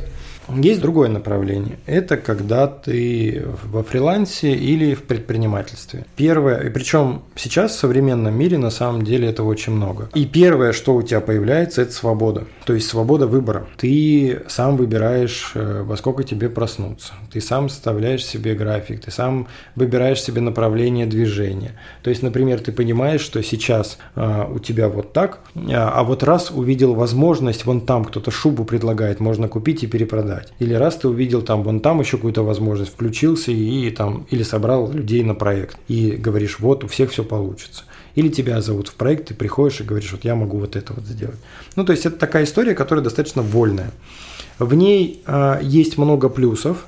[0.56, 1.80] Есть другое направление.
[1.86, 6.06] Это когда ты во фрилансе или в предпринимательстве.
[6.16, 10.10] Первое, и причем сейчас в современном мире на самом деле этого очень много.
[10.14, 12.46] И первое, что у тебя появляется, это свобода.
[12.66, 13.68] То есть свобода выбора.
[13.78, 17.14] Ты сам выбираешь, э, во сколько тебе проснуться.
[17.32, 21.80] Ты сам составляешь себе график, ты сам выбираешь себе направление движения.
[22.04, 26.24] То есть, например, ты понимаешь, что сейчас э, у тебя вот так, а, а вот
[26.24, 30.54] раз увидел возможность, вон там кто-то шубу предлагает, можно купить и перепродать продать.
[30.60, 34.92] Или раз ты увидел там, вон там еще какую-то возможность, включился и там, или собрал
[34.92, 35.78] людей на проект.
[35.88, 37.84] И говоришь, вот у всех все получится.
[38.16, 41.06] Или тебя зовут в проект, ты приходишь и говоришь, вот я могу вот это вот
[41.06, 41.40] сделать.
[41.76, 43.92] Ну, то есть это такая история, которая достаточно вольная.
[44.60, 46.88] В ней э, есть много плюсов,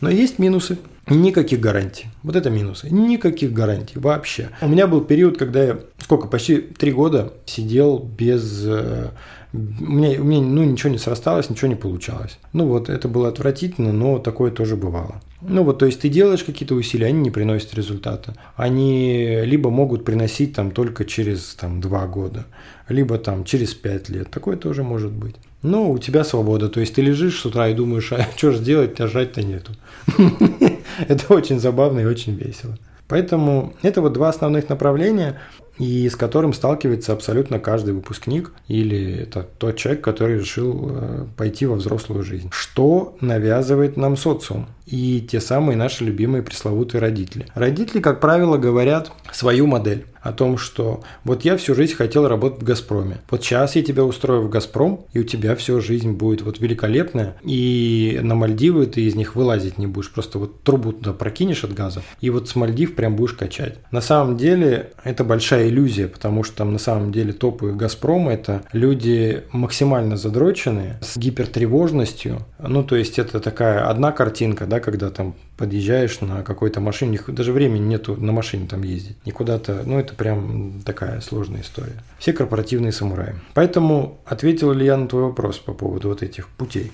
[0.00, 0.78] но есть минусы.
[1.08, 2.06] Никаких гарантий.
[2.22, 2.88] Вот это минусы.
[2.88, 4.50] Никаких гарантий вообще.
[4.60, 9.08] У меня был период, когда я сколько, почти три года сидел без э,
[9.52, 12.38] у меня, у меня ну, ничего не срасталось, ничего не получалось.
[12.52, 15.20] Ну вот, это было отвратительно, но такое тоже бывало.
[15.42, 18.34] Ну вот, то есть ты делаешь какие-то усилия, они не приносят результата.
[18.56, 22.46] Они либо могут приносить там только через там, два года,
[22.88, 24.30] либо там через пять лет.
[24.30, 25.34] Такое тоже может быть.
[25.62, 26.68] Но у тебя свобода.
[26.68, 29.72] То есть ты лежишь с утра и думаешь, а что же сделать, а жрать-то нету.
[31.08, 32.78] Это очень забавно и очень весело.
[33.08, 35.40] Поэтому это вот два основных направления
[35.80, 41.64] и с которым сталкивается абсолютно каждый выпускник или это тот человек, который решил э, пойти
[41.64, 42.50] во взрослую жизнь.
[42.52, 44.68] Что навязывает нам социум?
[44.84, 47.46] И те самые наши любимые пресловутые родители.
[47.54, 52.60] Родители, как правило, говорят свою модель о том, что вот я всю жизнь хотел работать
[52.60, 53.18] в «Газпроме».
[53.30, 57.36] Вот сейчас я тебя устрою в «Газпром», и у тебя всю жизнь будет вот великолепная,
[57.42, 61.72] и на Мальдивы ты из них вылазить не будешь, просто вот трубу туда прокинешь от
[61.72, 63.78] газа, и вот с Мальдив прям будешь качать.
[63.90, 68.62] На самом деле это большая иллюзия, потому что там на самом деле топы «Газпрома»– это
[68.72, 72.44] люди максимально задроченные, с гипертревожностью.
[72.58, 77.52] Ну, то есть это такая одна картинка, да, когда там подъезжаешь на какой-то машине, даже
[77.52, 82.02] времени нету на машине там ездить, никуда-то, ну, это прям такая сложная история.
[82.18, 83.34] Все корпоративные самураи.
[83.54, 86.92] Поэтому ответил ли я на твой вопрос по поводу вот этих путей?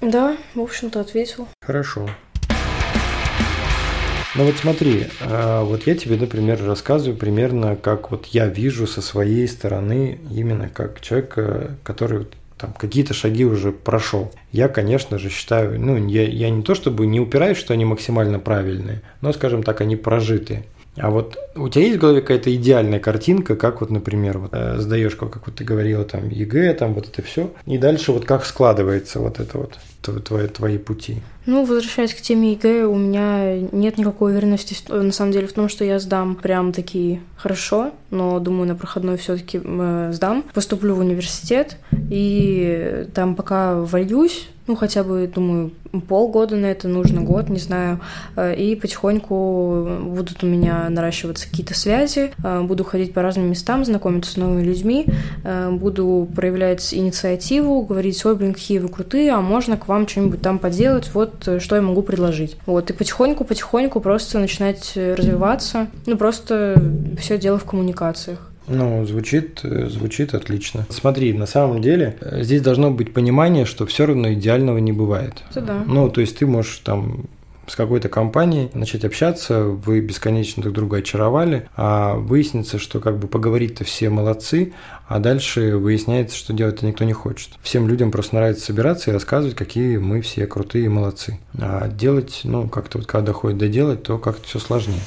[0.00, 1.46] Да, в общем-то, ответил.
[1.60, 2.08] Хорошо.
[4.36, 9.02] Ну вот смотри, а, вот я тебе, например, рассказываю примерно, как вот я вижу со
[9.02, 14.32] своей стороны, именно как человека, который там какие-то шаги уже прошел.
[14.52, 18.38] Я, конечно же, считаю, ну, я, я не то чтобы не упираюсь, что они максимально
[18.38, 20.64] правильные, но, скажем так, они прожитые.
[21.00, 24.78] А вот у тебя есть в голове какая-то идеальная картинка, как вот, например, вот, э,
[24.78, 28.44] сдаешь, как вот ты говорила, там, ЕГЭ, там, вот это все, и дальше вот как
[28.44, 29.78] складывается вот это вот,
[30.24, 31.22] твои, твои пути?
[31.46, 35.68] Ну, возвращаясь к теме ЕГЭ, у меня нет никакой уверенности, на самом деле, в том,
[35.68, 40.44] что я сдам прям такие хорошо, но думаю, на проходной все таки э, сдам.
[40.54, 41.76] Поступлю в университет,
[42.10, 45.72] и там пока вольюсь, ну, хотя бы, думаю,
[46.06, 47.98] полгода на это нужно, год, не знаю.
[48.36, 53.84] Э, и потихоньку будут у меня наращиваться какие-то связи, э, буду ходить по разным местам,
[53.84, 55.06] знакомиться с новыми людьми,
[55.42, 60.40] э, буду проявлять инициативу, говорить, ой, блин, какие вы крутые, а можно к вам что-нибудь
[60.40, 62.56] там поделать, вот что я могу предложить.
[62.66, 66.80] Вот, и потихоньку-потихоньку просто начинать развиваться, ну, просто
[67.18, 68.49] все дело в коммуникациях.
[68.70, 70.86] Ну, звучит, звучит отлично.
[70.88, 75.42] Смотри, на самом деле э, здесь должно быть понимание, что все равно идеального не бывает.
[75.50, 75.84] Это да.
[75.86, 77.26] Ну, то есть ты можешь там
[77.70, 83.28] с какой-то компанией начать общаться, вы бесконечно друг друга очаровали, а выяснится, что как бы
[83.28, 84.72] поговорить-то все молодцы,
[85.06, 87.50] а дальше выясняется, что делать-то никто не хочет.
[87.62, 91.38] Всем людям просто нравится собираться и рассказывать, какие мы все крутые и молодцы.
[91.60, 95.00] А делать, ну, как-то вот когда доходит до делать, то как-то все сложнее.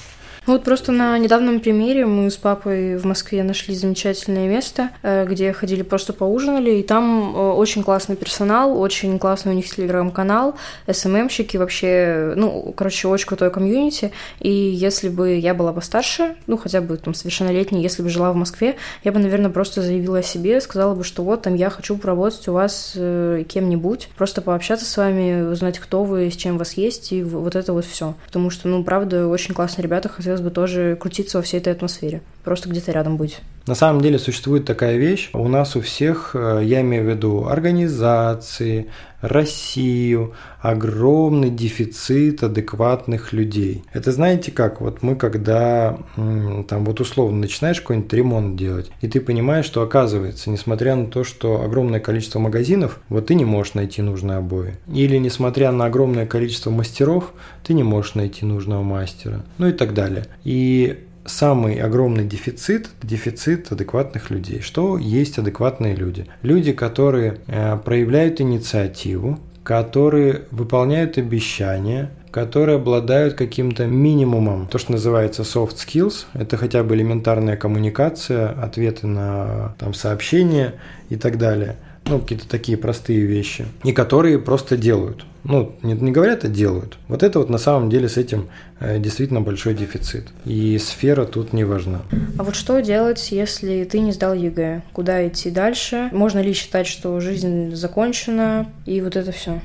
[0.45, 5.25] Ну вот просто на недавнем примере мы с папой в Москве нашли замечательное место, э,
[5.25, 10.55] где ходили просто поужинали, и там э, очень классный персонал, очень классный у них телеграм-канал,
[10.91, 16.81] СММщики вообще, ну, короче, очень крутой комьюнити, и если бы я была постарше, ну, хотя
[16.81, 18.75] бы там совершеннолетней, если бы жила в Москве,
[19.05, 22.45] я бы, наверное, просто заявила о себе, сказала бы, что вот там я хочу поработать
[22.49, 27.13] у вас э, кем-нибудь, просто пообщаться с вами, узнать, кто вы, с чем вас есть,
[27.13, 28.15] и вот это вот все.
[28.25, 31.73] Потому что, ну, правда, очень классные ребята, хотя хотелось бы тоже крутиться во всей этой
[31.73, 32.21] атмосфере.
[32.43, 33.39] Просто где-то рядом быть.
[33.65, 35.29] На самом деле существует такая вещь.
[35.33, 38.87] У нас у всех, э, я имею в виду организации,
[39.21, 43.85] Россию, огромный дефицит адекватных людей.
[43.93, 44.81] Это знаете как?
[44.81, 50.49] Вот мы когда там вот условно начинаешь какой-нибудь ремонт делать, и ты понимаешь, что оказывается,
[50.49, 54.75] несмотря на то, что огромное количество магазинов, вот ты не можешь найти нужные обои.
[54.93, 57.31] Или несмотря на огромное количество мастеров,
[57.63, 59.45] ты не можешь найти нужного мастера.
[59.57, 60.25] Ну и так далее.
[60.43, 64.61] И самый огромный дефицит– дефицит адекватных людей.
[64.61, 66.25] Что есть адекватные люди?
[66.41, 75.43] Люди, которые э, проявляют инициативу, которые выполняют обещания, которые обладают каким-то минимумом, то, что называется
[75.43, 80.73] soft skills, это хотя бы элементарная коммуникация, ответы на там, сообщения
[81.09, 85.25] и так далее– ну, какие-то такие простые вещи, и которые просто делают.
[85.43, 86.97] Ну, не, не говорят, а делают.
[87.07, 88.47] Вот это вот на самом деле с этим
[88.79, 90.27] э, действительно большой дефицит.
[90.45, 92.01] И сфера тут не важна.
[92.37, 94.83] А вот что делать, если ты не сдал ЕГЭ?
[94.93, 96.09] Куда идти дальше?
[96.13, 98.69] Можно ли считать, что жизнь закончена?
[98.85, 99.61] И вот это все.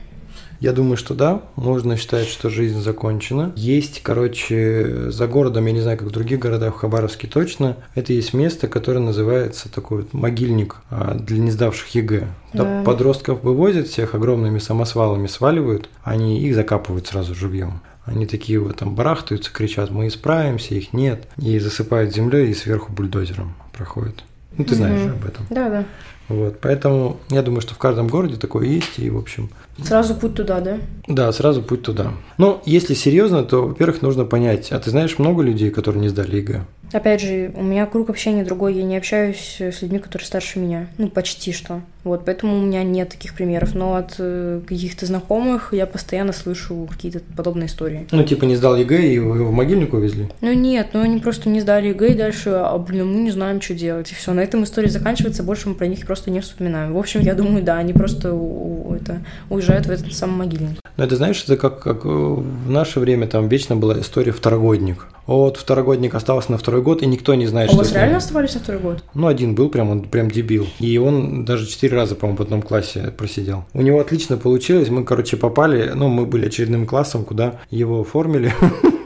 [0.61, 3.53] Я думаю, что да, можно считать, что жизнь закончена.
[3.55, 8.13] Есть, короче, за городом, я не знаю, как в других городах, в Хабаровске точно, это
[8.13, 12.27] есть место, которое называется такой вот могильник а, для не сдавших ЕГЭ.
[12.55, 12.83] Да.
[12.85, 17.81] Подростков вывозят, всех огромными самосвалами сваливают, они их закапывают сразу живьем.
[18.05, 22.91] Они такие вот там барахтаются, кричат, мы исправимся, их нет, и засыпают землей и сверху
[22.91, 24.25] бульдозером проходят.
[24.57, 25.11] Ну, ты знаешь угу.
[25.11, 25.47] об этом.
[25.51, 25.85] Да, да.
[26.29, 29.51] Вот, поэтому я думаю, что в каждом городе такое есть, и, в общем...
[29.83, 30.79] Сразу путь туда, да?
[31.07, 32.13] Да, сразу путь туда.
[32.37, 36.37] Но если серьезно, то, во-первых, нужно понять, а ты знаешь много людей, которые не сдали
[36.37, 36.65] ЕГЭ?
[36.93, 40.89] Опять же, у меня круг общения другой, я не общаюсь с людьми, которые старше меня.
[40.97, 41.83] Ну, почти что.
[42.03, 43.75] Вот, поэтому у меня нет таких примеров.
[43.75, 48.07] Но от э, каких-то знакомых я постоянно слышу какие-то подобные истории.
[48.11, 50.29] Ну, типа не сдал ЕГЭ и его в могильник увезли?
[50.41, 53.61] Ну, нет, ну они просто не сдали ЕГЭ и дальше, а, блин, мы не знаем,
[53.61, 54.11] что делать.
[54.11, 56.95] И все, на этом история заканчивается, больше мы про них просто не вспоминаем.
[56.95, 60.79] В общем, я думаю, да, они просто это, уезжают в этот самый могильник.
[60.97, 65.07] Ну, это знаешь, это как, как в наше время там вечно была история второгодник.
[65.27, 67.81] Вот второгодник остался на второй год, и никто не знает, а что...
[67.81, 69.05] у вас реально оставались на второй год?
[69.15, 70.67] Ну, один был прям, он прям дебил.
[70.81, 73.65] И он даже четыре раза, по-моему, в одном классе просидел.
[73.75, 74.89] У него отлично получилось.
[74.89, 78.53] Мы, короче, попали, ну, мы были очередным классом, куда его оформили.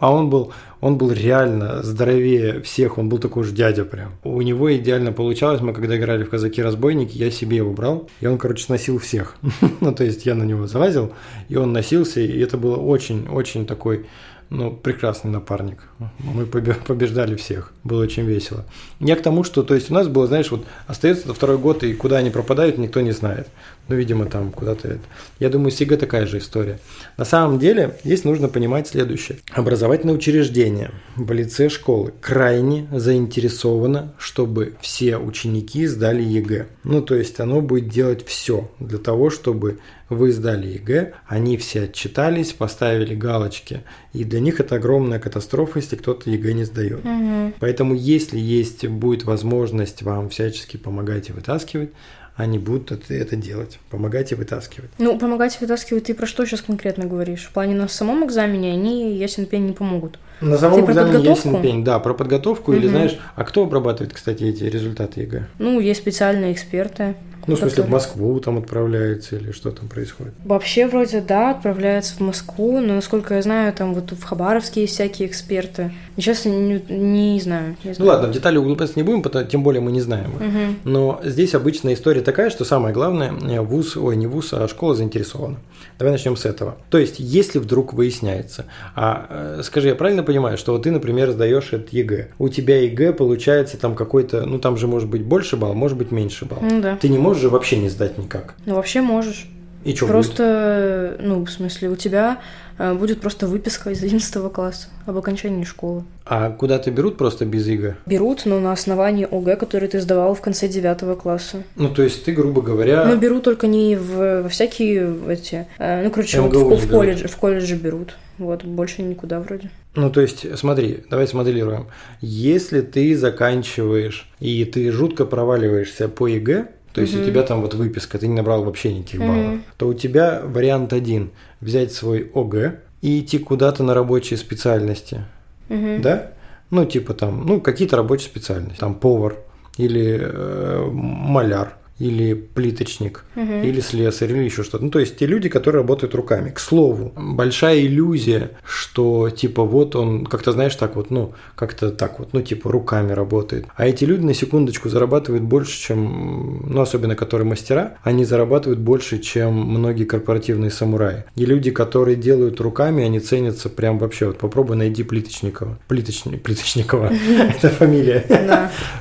[0.00, 4.12] А он был, он был реально здоровее всех, он был такой же дядя прям.
[4.24, 8.38] У него идеально получалось, мы когда играли в казаки-разбойники, я себе его брал, и он,
[8.38, 9.36] короче, сносил всех.
[9.80, 11.12] ну, то есть я на него залазил,
[11.48, 14.06] и он носился, и это было очень-очень такой
[14.50, 15.84] ну, прекрасный напарник.
[16.18, 17.72] Мы побеждали всех.
[17.84, 18.64] Было очень весело.
[19.00, 21.94] Я к тому, что, то есть у нас было, знаешь, вот остается второй год, и
[21.94, 23.48] куда они пропадают, никто не знает.
[23.88, 25.00] Ну, видимо, там куда-то это.
[25.38, 26.80] Я думаю, с ЕГЭ такая же история.
[27.16, 29.38] На самом деле, здесь нужно понимать следующее.
[29.52, 36.66] Образовательное учреждение в лице школы крайне заинтересовано, чтобы все ученики сдали ЕГЭ.
[36.84, 41.84] Ну, то есть оно будет делать все для того, чтобы вы сдали ЕГЭ, они все
[41.84, 47.04] отчитались, поставили галочки, и для них это огромная катастрофа, если кто-то ЕГЭ не сдает.
[47.04, 47.54] Угу.
[47.60, 51.90] Поэтому, если есть будет возможность вам всячески помогать и вытаскивать,
[52.36, 54.90] они будут это, это делать, помогать и вытаскивать.
[54.98, 57.46] Ну, помогать и вытаскивать, ты про что сейчас конкретно говоришь?
[57.46, 60.18] В плане на самом экзамене они, ясен пень, не помогут.
[60.42, 62.78] На самом ты экзамене ясен пень, да, про подготовку угу.
[62.78, 65.46] или знаешь, а кто обрабатывает, кстати, эти результаты ЕГЭ?
[65.58, 67.14] Ну, есть специальные эксперты.
[67.46, 70.34] Ну, в смысле, в Москву там отправляется или что там происходит?
[70.44, 74.94] Вообще, вроде, да, отправляется в Москву, но, насколько я знаю, там вот в Хабаровске есть
[74.94, 75.92] всякие эксперты.
[76.16, 77.76] Сейчас не, не знаю.
[77.84, 77.96] Не знаю.
[77.98, 80.34] Ну ладно, в детали углубляться не будем, потому, тем более мы не знаем.
[80.34, 80.90] Угу.
[80.90, 84.94] Но здесь обычная история такая, что самое главное, э, вуз, ой, не вуз, а школа
[84.94, 85.56] заинтересована.
[85.98, 86.76] Давай начнем с этого.
[86.90, 91.30] То есть, если вдруг выясняется, а э, скажи, я правильно понимаю, что вот ты, например,
[91.30, 95.56] сдаешь этот ЕГЭ, у тебя ЕГЭ получается там какой-то, ну там же может быть больше
[95.56, 96.60] балл, может быть меньше балл.
[96.62, 96.96] Ну да.
[96.96, 98.54] Ты не можешь же вообще не сдать никак.
[98.66, 99.48] Ну вообще можешь.
[99.86, 101.28] И что Просто, будет?
[101.28, 102.40] ну, в смысле, у тебя
[102.76, 106.02] э, будет просто выписка из 11 класса об окончании школы.
[106.24, 107.94] А куда-то берут просто без ЕГЭ?
[108.04, 111.62] Берут, но на основании ОГЭ, который ты сдавал в конце 9 класса.
[111.76, 113.04] Ну, то есть ты, грубо говоря...
[113.04, 115.68] Но берут только не в, во всякие эти...
[115.78, 118.16] Э, ну, короче, вот в, в, колледже, в колледже берут.
[118.38, 119.70] Вот, больше никуда вроде.
[119.94, 121.86] Ну, то есть, смотри, давай смоделируем.
[122.20, 127.22] Если ты заканчиваешь и ты жутко проваливаешься по ЕГЭ, то есть mm-hmm.
[127.24, 129.62] у тебя там вот выписка, ты не набрал вообще никаких баллов, mm-hmm.
[129.76, 131.30] то у тебя вариант один–
[131.60, 135.22] взять свой ОГЭ и идти куда-то на рабочие специальности,
[135.68, 136.00] mm-hmm.
[136.00, 136.30] да?
[136.70, 139.36] Ну, типа там, ну, какие-то рабочие специальности, там повар
[139.76, 143.62] или э, маляр– или плиточник, угу.
[143.62, 144.84] или слесарь, или еще что-то.
[144.84, 146.50] Ну, то есть те люди, которые работают руками.
[146.50, 152.18] К слову, большая иллюзия, что типа вот он, как-то знаешь, так вот, ну, как-то так
[152.18, 153.66] вот, ну, типа руками работает.
[153.76, 159.18] А эти люди на секундочку зарабатывают больше, чем, ну, особенно которые мастера, они зарабатывают больше,
[159.18, 161.24] чем многие корпоративные самураи.
[161.34, 164.26] И люди, которые делают руками, они ценятся прям вообще.
[164.26, 165.78] Вот попробуй найди Плиточникова.
[165.88, 167.10] Плиточник, Плиточникова,
[167.56, 168.24] это фамилия.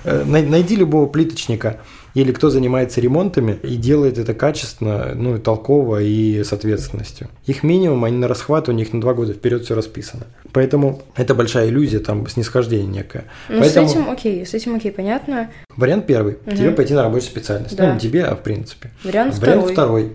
[0.06, 1.82] Э, найди любого плиточника
[2.16, 7.28] или кто занимается ремонтами и делает это качественно, ну, толково и с ответственностью.
[7.46, 10.24] Их минимум, они на расхват, у них на два года вперед все расписано.
[10.54, 13.26] Поэтому это большая иллюзия, там, снисхождение некое.
[13.50, 13.88] Ну, Поэтому...
[13.88, 15.52] с этим окей, с этим окей, понятно.
[15.76, 16.38] Вариант первый.
[16.46, 16.56] Угу.
[16.56, 17.76] Тебе пойти на рабочую специальность.
[17.76, 17.88] Да.
[17.90, 18.92] Ну, не тебе, а в принципе.
[19.04, 19.74] Вариант, Вариант второй.
[19.74, 20.12] второй.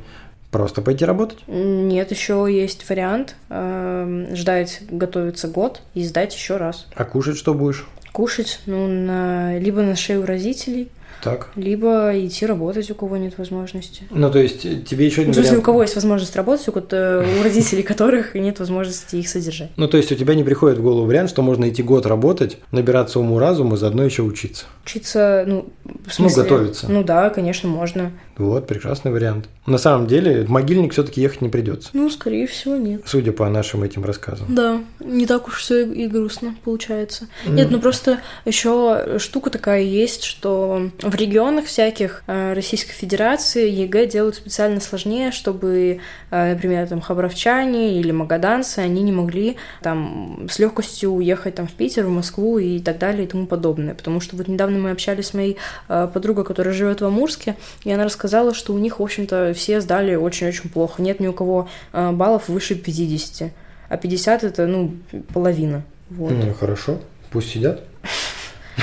[0.50, 1.38] Просто пойти работать?
[1.46, 6.86] Нет, еще есть вариант э, ждать, готовиться год и сдать еще раз.
[6.94, 7.86] А кушать что будешь?
[8.10, 10.88] Кушать, ну, на, либо на шею родителей,
[11.22, 11.48] так.
[11.56, 14.02] Либо идти работать, у кого нет возможности.
[14.10, 15.58] Ну, то есть тебе еще один ну, вариант...
[15.58, 19.70] у кого есть возможность работать, у, у родителей которых нет возможности их содержать.
[19.76, 22.58] Ну, то есть у тебя не приходит в голову вариант, что можно идти год работать,
[22.72, 24.66] набираться уму разума, заодно еще учиться.
[24.84, 26.42] Учиться, ну, в ну, смысле...
[26.42, 26.86] Ну, готовиться.
[26.90, 28.12] Ну да, конечно, можно.
[28.40, 29.48] Вот, прекрасный вариант.
[29.66, 31.90] На самом деле, в могильник все-таки ехать не придется.
[31.92, 33.02] Ну, скорее всего, нет.
[33.04, 34.46] Судя по нашим этим рассказам.
[34.48, 37.28] Да, не так уж все и грустно получается.
[37.44, 37.52] М.
[37.52, 44.06] Нет, ну просто еще штука такая есть, что в регионах всяких э, Российской Федерации ЕГЭ
[44.06, 46.00] делают специально сложнее, чтобы,
[46.30, 51.72] э, например, там хабаровчане или магаданцы, они не могли там с легкостью уехать там в
[51.72, 53.94] Питер, в Москву и так далее и тому подобное.
[53.94, 57.92] Потому что вот недавно мы общались с моей э, подругой, которая живет в Амурске, и
[57.92, 61.02] она рассказала, что у них, в общем-то, все сдали очень-очень плохо.
[61.02, 63.50] Нет ни у кого баллов выше 50.
[63.88, 64.94] А 50 это, ну,
[65.34, 65.82] половина.
[66.10, 66.32] Вот.
[66.32, 66.98] Ну, хорошо.
[67.30, 67.82] Пусть сидят.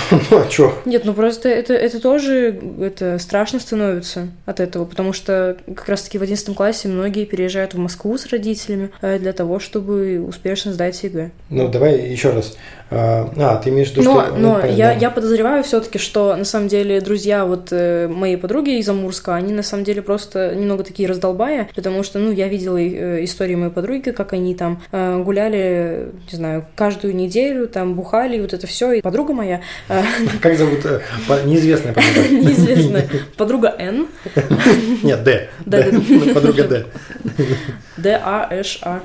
[0.11, 0.77] Ну, а чё?
[0.85, 6.17] Нет, ну просто это, это тоже это страшно становится от этого, потому что как раз-таки
[6.17, 11.01] в 11 классе многие переезжают в Москву с родителями э, для того, чтобы успешно сдать
[11.03, 11.31] ЕГЭ.
[11.49, 12.55] Ну, давай еще раз.
[12.89, 14.35] А, а ты имеешь в виду, но, что...
[14.35, 18.77] Но я, я подозреваю все таки что на самом деле друзья вот э, моей подруги
[18.77, 22.77] из Амурска, они на самом деле просто немного такие раздолбая, потому что, ну, я видела
[22.77, 28.53] э, истории моей подруги, как они там гуляли, не знаю, каждую неделю, там бухали, вот
[28.53, 28.93] это все.
[28.93, 29.61] И подруга моя
[30.41, 30.85] Как зовут?
[30.85, 31.01] Э,
[31.45, 32.27] неизвестная подруга.
[32.29, 33.09] Неизвестная.
[33.37, 34.07] Подруга Н.
[35.03, 35.49] Нет, Д.
[36.33, 36.85] Подруга Д.
[37.97, 39.01] Д, А.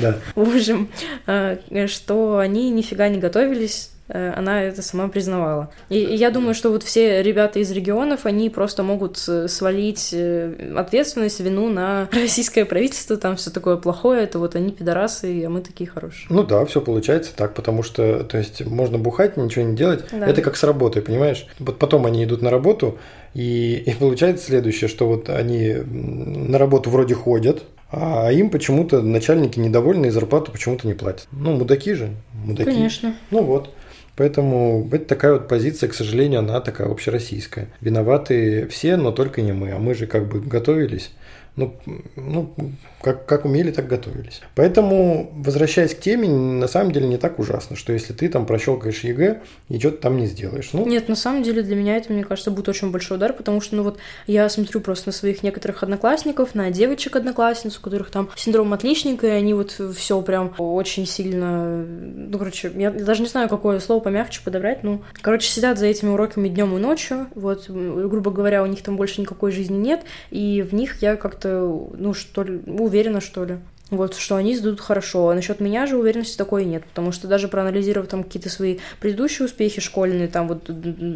[0.00, 0.18] Да.
[0.34, 0.88] В общем,
[1.26, 5.70] э, что они нифига не готовились Э, она это сама признавала.
[5.88, 11.40] И, я думаю, что вот все ребята из регионов, они просто могут свалить э, ответственность,
[11.40, 15.88] вину на российское правительство, там все такое плохое, это вот они пидорасы, а мы такие
[15.88, 16.26] хорошие.
[16.28, 20.04] Ну да, все получается так, потому что, то есть, можно бухать, ничего не делать.
[20.12, 20.26] Да.
[20.26, 21.46] Это как с работой, понимаешь?
[21.58, 22.98] Вот потом они идут на работу,
[23.34, 27.62] и, и получается следующее, что вот они на работу вроде ходят,
[27.92, 31.28] а им почему-то начальники недовольны и зарплату почему-то не платят.
[31.30, 32.70] Ну, мудаки же, мудаки.
[32.70, 33.14] Конечно.
[33.30, 33.72] Ну вот.
[34.16, 37.68] Поэтому это такая вот позиция, к сожалению, она такая общероссийская.
[37.80, 39.72] Виноваты все, но только не мы.
[39.72, 41.12] А мы же как бы готовились
[41.56, 41.76] ну,
[42.16, 42.54] ну
[43.02, 44.40] как, как умели, так готовились.
[44.54, 49.00] Поэтому, возвращаясь к теме, на самом деле не так ужасно, что если ты там прощелкаешь
[49.00, 50.70] ЕГЭ, ничего ты там не сделаешь.
[50.72, 53.60] Ну, Нет, на самом деле для меня это, мне кажется, будет очень большой удар, потому
[53.60, 58.30] что, ну вот, я смотрю просто на своих некоторых одноклассников, на девочек-одноклассниц, у которых там
[58.36, 63.48] синдром отличника, и они вот все прям очень сильно, ну, короче, я даже не знаю,
[63.48, 68.30] какое слово помягче подобрать, ну, короче, сидят за этими уроками днем и ночью, вот, грубо
[68.30, 72.12] говоря, у них там больше никакой жизни нет, и в них я как как-то, ну,
[72.14, 72.60] что ли,
[72.92, 73.58] уверена, что ли.
[73.92, 75.28] Вот, что они сдадут хорошо.
[75.28, 79.44] А насчет меня же уверенности такой нет, потому что даже проанализировав там какие-то свои предыдущие
[79.44, 80.70] успехи школьные, там вот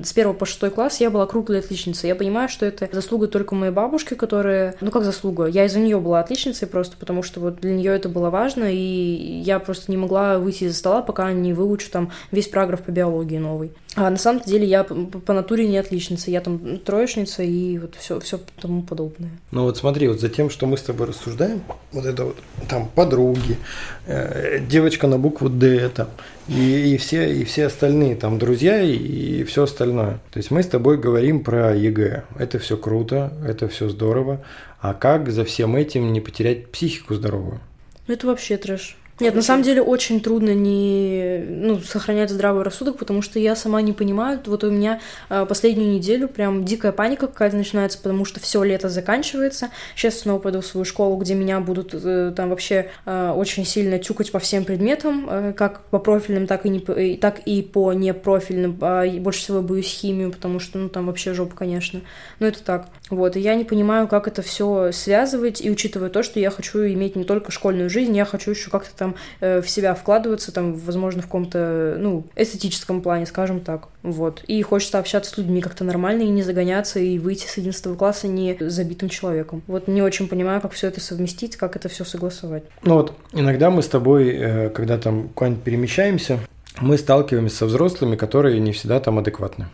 [0.04, 2.08] с первого по шестой класс я была круглой отличницей.
[2.08, 5.98] Я понимаю, что это заслуга только моей бабушки, которая, ну как заслуга, я из-за нее
[5.98, 9.96] была отличницей просто, потому что вот для нее это было важно, и я просто не
[9.96, 13.72] могла выйти из-за стола, пока не выучу там весь параграф по биологии новый.
[13.96, 18.20] А на самом деле я по натуре не отличница, я там троечница и вот все,
[18.20, 19.30] все тому подобное.
[19.52, 21.62] Ну вот смотри, вот за тем, что мы с тобой рассуждаем,
[21.92, 22.36] вот это вот
[22.68, 23.58] там подруги,
[24.06, 26.08] э, девочка на букву Д, там,
[26.48, 30.20] и, и, все, и все остальные там друзья и, и все остальное.
[30.30, 32.24] То есть мы с тобой говорим про ЕГЭ.
[32.38, 34.44] Это все круто, это все здорово.
[34.80, 37.60] А как за всем этим не потерять психику здоровую?
[38.06, 38.96] Это вообще трэш.
[39.18, 43.80] Нет, на самом деле очень трудно не ну, сохранять здравый рассудок, потому что я сама
[43.80, 44.40] не понимаю.
[44.44, 45.00] Вот у меня
[45.30, 49.70] э, последнюю неделю прям дикая паника какая-то начинается, потому что все лето заканчивается.
[49.94, 53.98] Сейчас снова пойду в свою школу, где меня будут э, там вообще э, очень сильно
[53.98, 58.76] тюкать по всем предметам, как по профильным, так и, не, так и по непрофильным.
[58.82, 62.02] А больше всего боюсь химию, потому что ну там вообще жопа, конечно.
[62.38, 62.88] Но это так.
[63.08, 66.80] Вот, и я не понимаю, как это все связывать, и учитывая то, что я хочу
[66.80, 69.05] иметь не только школьную жизнь, я хочу еще как-то там
[69.40, 73.88] э, в себя вкладываться, там, возможно, в каком-то, ну, эстетическом плане, скажем так.
[74.02, 74.42] Вот.
[74.46, 78.28] И хочется общаться с людьми как-то нормально и не загоняться, и выйти с 11 класса
[78.28, 79.62] не забитым человеком.
[79.66, 82.64] Вот не очень понимаю, как все это совместить, как это все согласовать.
[82.82, 86.38] Ну вот, иногда мы с тобой, э, когда там куда-нибудь перемещаемся,
[86.80, 89.66] мы сталкиваемся со взрослыми, которые не всегда там адекватны.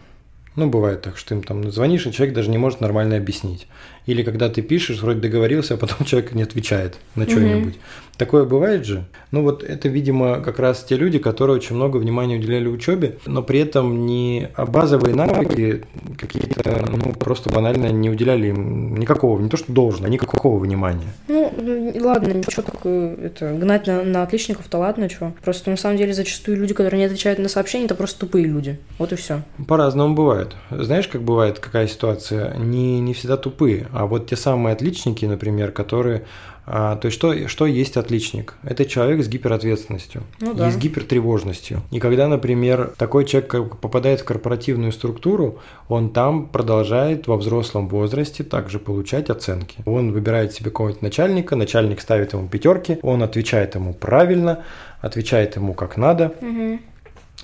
[0.55, 3.67] Ну, бывает так, что им там звонишь, и человек даже не может нормально объяснить.
[4.07, 7.75] Или когда ты пишешь, вроде договорился, а потом человек не отвечает на что-нибудь.
[7.75, 8.13] Mm-hmm.
[8.19, 9.05] Такое бывает же.
[9.31, 13.43] Ну вот это, видимо, как раз те люди, которые очень много внимания уделяли учебе, но
[13.43, 15.85] при этом не базовые навыки
[16.19, 21.09] какие-то, ну просто банально не уделяли им никакого, не то что должно, а никакого внимания.
[21.27, 21.53] Ну
[22.01, 25.33] ладно, ничего такое, это гнать на, на отличников-то ладно, что.
[25.43, 28.79] Просто на самом деле зачастую люди, которые не отвечают на сообщения, это просто тупые люди.
[28.99, 29.43] Вот и все.
[29.67, 30.55] По-разному бывает.
[30.71, 32.55] Знаешь, как бывает, какая ситуация?
[32.59, 36.25] Не, не всегда тупые а вот те самые отличники, например, которые
[36.65, 38.55] а, то есть что, что есть отличник?
[38.63, 40.69] Это человек с гиперответственностью ну, да.
[40.69, 41.83] и с гипертревожностью.
[41.91, 48.45] И когда, например, такой человек попадает в корпоративную структуру, он там продолжает во взрослом возрасте
[48.45, 49.79] также получать оценки.
[49.87, 54.65] Он выбирает себе какого-нибудь начальника, начальник ставит ему пятерки, он отвечает ему правильно,
[55.01, 56.33] отвечает ему как надо.
[56.41, 56.79] Угу.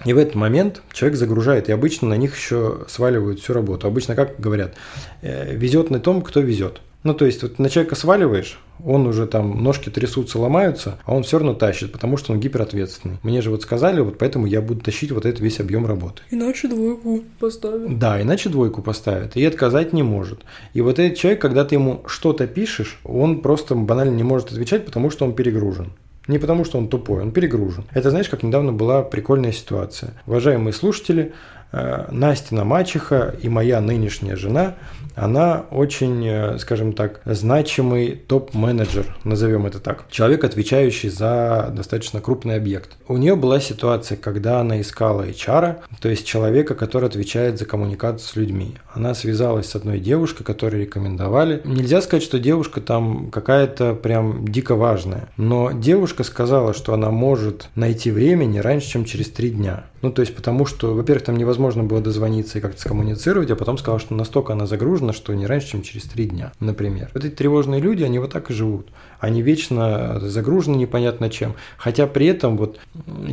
[0.05, 3.87] И в этот момент человек загружает, и обычно на них еще сваливают всю работу.
[3.87, 4.75] Обычно, как говорят,
[5.23, 6.81] э, везет на том, кто везет.
[7.05, 11.23] Ну, то есть, вот на человека сваливаешь, он уже там, ножки трясутся, ломаются, а он
[11.23, 13.19] все равно тащит, потому что он гиперответственный.
[13.23, 16.23] Мне же вот сказали, вот поэтому я буду тащить вот этот весь объем работы.
[16.31, 17.99] Иначе двойку поставят.
[17.99, 20.41] Да, иначе двойку поставят, и отказать не может.
[20.75, 24.85] И вот этот человек, когда ты ему что-то пишешь, он просто банально не может отвечать,
[24.85, 25.93] потому что он перегружен.
[26.29, 27.85] Не потому, что он тупой, он перегружен.
[27.93, 30.13] Это знаешь, как недавно была прикольная ситуация.
[30.27, 31.33] Уважаемые слушатели,
[31.73, 34.77] Настина мачеха и моя нынешняя жена
[35.19, 40.05] она очень, э, скажем так, значимый топ-менеджер, назовем это так.
[40.11, 42.97] Человек, отвечающий за достаточно крупный объект.
[43.09, 48.29] У нее была ситуация, когда она искала HR, то есть человека, который отвечает за коммуникацию
[48.29, 48.77] с людьми.
[48.95, 51.61] Она связалась с одной девушкой, которую рекомендовали.
[51.65, 57.69] Нельзя сказать, что девушка там какая-то прям дико важная, но девушка сказала, что она может
[57.75, 59.85] найти время не раньше, чем через три дня.
[60.03, 63.79] Ну, то есть потому что, во-первых, там невозможно было дозвониться и как-то скоммуницировать, а потом
[63.79, 67.11] сказала, что настолько она загружена, что не раньше, чем через три дня, например.
[67.15, 68.89] Вот эти тревожные люди, они вот так и живут.
[69.19, 71.55] Они вечно загружены непонятно чем.
[71.77, 72.79] Хотя при этом вот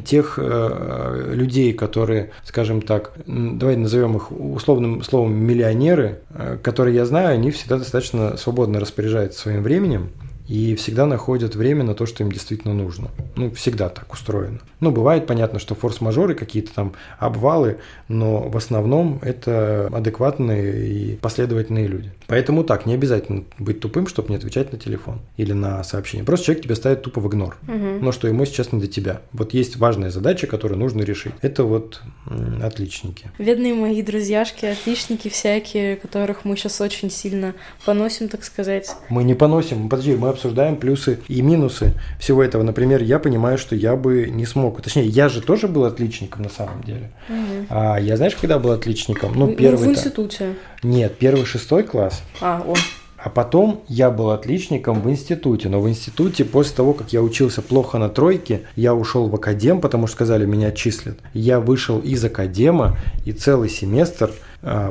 [0.05, 7.05] тех э, людей, которые, скажем так, давай назовем их условным словом миллионеры, э, которые я
[7.05, 10.09] знаю, они всегда достаточно свободно распоряжаются своим временем,
[10.47, 13.09] и всегда находят время на то, что им действительно нужно.
[13.35, 14.59] Ну, всегда так устроено.
[14.79, 17.77] Ну, бывает, понятно, что форс-мажоры, какие-то там обвалы,
[18.07, 22.11] но в основном это адекватные и последовательные люди.
[22.27, 26.25] Поэтому так, не обязательно быть тупым, чтобы не отвечать на телефон или на сообщение.
[26.25, 27.57] Просто человек тебя ставит тупо в игнор.
[27.67, 27.99] Угу.
[28.01, 29.21] Но что ему сейчас не до тебя.
[29.31, 31.33] Вот есть важная задача, которую нужно решить.
[31.41, 32.01] Это вот
[32.61, 33.31] отличники.
[33.39, 38.91] Бедные мои друзьяшки, отличники всякие, которых мы сейчас очень сильно поносим, так сказать.
[39.09, 39.89] Мы не поносим.
[39.89, 42.63] Подожди, мы обсуждаем плюсы и минусы всего этого.
[42.63, 44.81] Например, я понимаю, что я бы не смог.
[44.81, 47.11] Точнее, я же тоже был отличником на самом деле.
[47.29, 47.65] Угу.
[47.69, 49.33] А я знаешь, когда был отличником?
[49.35, 49.87] Ну, Ну, первый.
[49.87, 50.53] в институте.
[50.83, 52.21] Нет, первый шестой класс.
[52.41, 52.75] А, о.
[53.17, 55.67] А потом я был отличником в институте.
[55.67, 59.81] Но в институте, после того, как я учился плохо на тройке, я ушел в академ,
[59.81, 61.17] потому что сказали, меня отчислят.
[61.33, 64.29] Я вышел из академа и целый семестр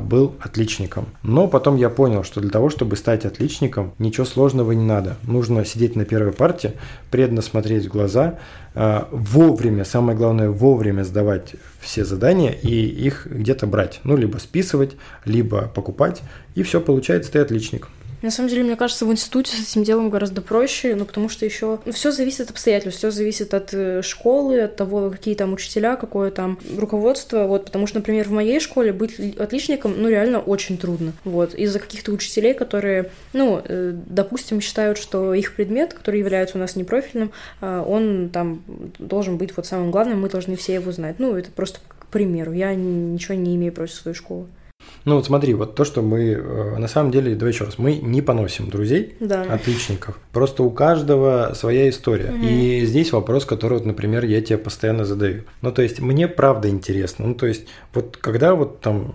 [0.00, 1.06] был отличником.
[1.22, 5.16] Но потом я понял, что для того, чтобы стать отличником, ничего сложного не надо.
[5.24, 6.74] Нужно сидеть на первой парте,
[7.10, 8.38] преданно смотреть в глаза,
[8.74, 14.00] а, вовремя, самое главное, вовремя сдавать все задания и их где-то брать.
[14.04, 16.22] Ну, либо списывать, либо покупать,
[16.54, 17.88] и все, получается, ты отличник.
[18.24, 21.44] На самом деле, мне кажется, в институте с этим делом гораздо проще, ну, потому что
[21.44, 25.52] еще ну, все зависит от обстоятельств, все зависит от э, школы, от того, какие там
[25.52, 30.08] учителя, какое там руководство, вот, потому что, например, в моей школе быть ли- отличником, ну,
[30.08, 35.92] реально очень трудно, вот, из-за каких-то учителей, которые, ну, э, допустим, считают, что их предмет,
[35.92, 38.62] который является у нас непрофильным, э, он там
[38.98, 42.52] должен быть вот самым главным, мы должны все его знать, ну, это просто к примеру,
[42.52, 44.46] я ничего не имею против своей школы.
[45.04, 47.96] Ну вот смотри, вот то, что мы э, на самом деле, давай еще раз, мы
[47.96, 49.42] не поносим друзей, Да.
[49.42, 50.18] отличников.
[50.32, 52.30] Просто у каждого своя история.
[52.30, 52.46] Мгм.
[52.46, 55.42] И здесь вопрос, который, вот, например, я тебе постоянно задаю.
[55.60, 57.26] Ну, то есть, мне правда интересно.
[57.26, 59.14] Ну, то есть, вот когда вот там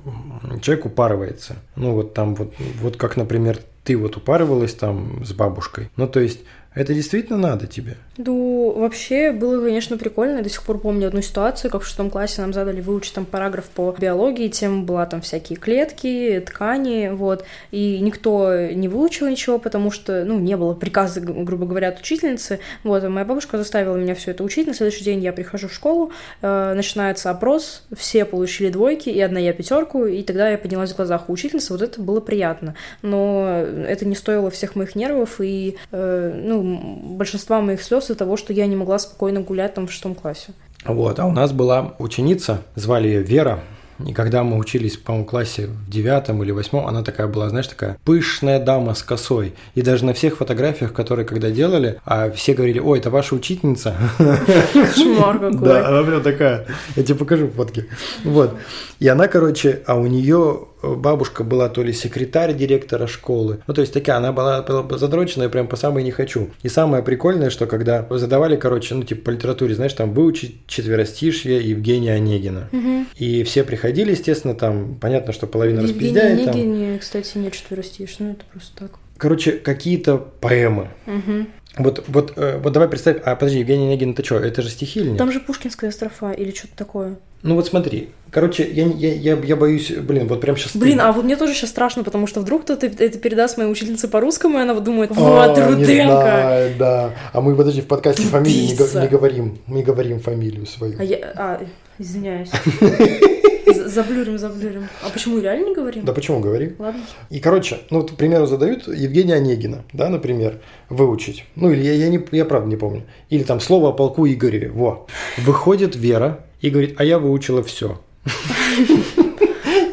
[0.61, 5.89] человек упарывается, ну, вот там вот, вот как, например, ты вот упарывалась там с бабушкой.
[5.95, 6.41] Ну, то есть,
[6.76, 7.97] это действительно надо тебе?
[8.17, 10.38] Ну, вообще было, конечно, прикольно.
[10.38, 13.26] Я до сих пор помню одну ситуацию, как в шестом классе нам задали выучить там
[13.26, 17.43] параграф по биологии, тема была там всякие клетки, ткани, вот.
[17.72, 22.59] И никто не выучил ничего, потому что, ну, не было приказа, грубо говоря, от учительницы.
[22.84, 24.67] Вот, а моя бабушка заставила меня все это учить.
[24.67, 26.11] На следующий день я прихожу в школу,
[26.41, 30.95] э, начинается опрос, все получили двойки, и одна я пятерку, и тогда я поднялась в
[30.95, 32.76] глазах у учительницы, вот это было приятно.
[33.01, 38.16] Но это не стоило всех моих нервов и, э, ну, м, большинства моих слез из-за
[38.16, 40.53] того, что я не могла спокойно гулять там в шестом классе.
[40.86, 43.62] Вот, а у нас была ученица, звали ее Вера,
[44.05, 47.97] и когда мы учились, по-моему, классе в девятом или восьмом, она такая была, знаешь, такая
[48.05, 49.53] пышная дама с косой.
[49.76, 53.95] И даже на всех фотографиях, которые когда делали, а все говорили, ой, это ваша учительница.
[54.18, 55.60] Кошмар какой.
[55.60, 56.66] Да, она прям такая.
[56.95, 57.88] Я тебе покажу фотки.
[58.24, 58.55] Вот.
[58.99, 63.59] И она, короче, а у нее бабушка была то ли секретарь директора школы.
[63.67, 66.49] Ну, то есть такая, она была, была задроченная прям по самой не хочу.
[66.63, 71.61] И самое прикольное, что когда задавали, короче, ну, типа по литературе, знаешь, там выучить четверостишье
[71.61, 72.69] Евгения Онегина.
[72.71, 73.05] Угу.
[73.17, 76.45] И все приходили, естественно, там, понятно, что половина Евгений распиздяет.
[76.45, 76.55] там.
[76.55, 78.91] Онегине, кстати, нет четверостишь, ну это просто так.
[79.17, 80.89] Короче, какие-то поэмы.
[81.05, 81.49] Мгм.
[81.77, 85.01] Вот, вот, э, вот давай представь, а подожди, Евгений Онегин, это что, это же стихи
[85.01, 85.17] или нет?
[85.17, 87.17] Там же Пушкинская строфа или что-то такое.
[87.41, 90.75] Ну вот смотри, короче, я, я, я, я боюсь, блин, вот прям сейчас...
[90.75, 94.09] Блин, а вот мне тоже сейчас страшно, потому что вдруг кто-то это передаст моей учительнице
[94.09, 96.21] по русскому, и она вот думает, вот, А, Руденко.
[96.21, 97.11] знаю, да.
[97.31, 99.01] А мы, подожди, в подкасте фамилии не, Тупица.
[99.01, 100.99] не говорим, не говорим фамилию свою.
[100.99, 101.61] А я, а,
[101.97, 102.49] извиняюсь.
[103.85, 104.87] Заблюрим, заблюрим.
[105.03, 106.03] А почему реально не говорим?
[106.03, 106.75] Да почему говорим?
[106.79, 107.01] Ладно.
[107.29, 110.59] И, короче, ну вот, к примеру, задают Евгения Онегина, да, например,
[110.89, 111.45] выучить.
[111.55, 113.03] Ну, или я, я, не, я правда не помню.
[113.29, 114.69] Или там слово о полку Игореве.
[114.69, 115.07] Во.
[115.37, 118.01] Выходит Вера и говорит, а я выучила все.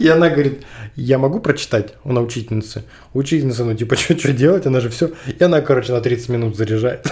[0.00, 0.64] И она говорит,
[0.96, 1.94] я могу прочитать?
[2.04, 2.84] Она учительница.
[3.12, 4.66] Учительница, ну типа, что делать?
[4.66, 5.10] Она же все.
[5.26, 7.06] И она, короче, на 30 минут заряжает.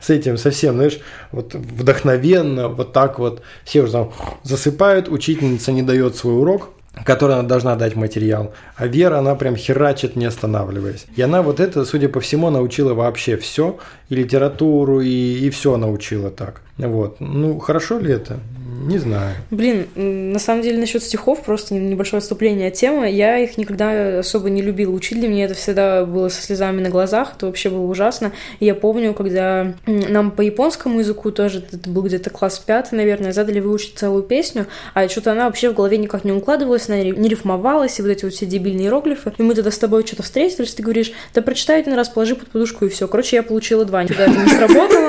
[0.00, 0.98] С этим совсем, знаешь,
[1.32, 3.42] вот вдохновенно, вот так вот.
[3.64, 4.12] Все уже там
[4.42, 6.70] засыпают, учительница не дает свой урок,
[7.04, 8.52] который она должна дать материал.
[8.76, 11.06] А Вера, она прям херачит, не останавливаясь.
[11.16, 13.78] И она вот это, судя по всему, научила вообще все.
[14.10, 16.60] И литературу, и, и все научила так.
[16.78, 17.16] Вот.
[17.20, 18.38] Ну, хорошо ли это?
[18.84, 19.36] Не знаю.
[19.50, 23.08] Блин, на самом деле насчет стихов просто небольшое отступление от темы.
[23.10, 25.18] Я их никогда особо не любила учить.
[25.18, 27.34] Для меня это всегда было со слезами на глазах.
[27.36, 28.32] Это вообще было ужасно.
[28.60, 33.32] И я помню, когда нам по японскому языку тоже, это был где-то класс пятый, наверное,
[33.32, 37.28] задали выучить целую песню, а что-то она вообще в голове никак не укладывалась, она не
[37.28, 39.32] рифмовалась, и вот эти вот все дебильные иероглифы.
[39.38, 42.48] И мы тогда с тобой что-то встретились, ты говоришь, да прочитай один раз, положи под
[42.48, 43.08] подушку, и все.
[43.08, 44.02] Короче, я получила два.
[44.02, 45.03] Никогда это не сработало.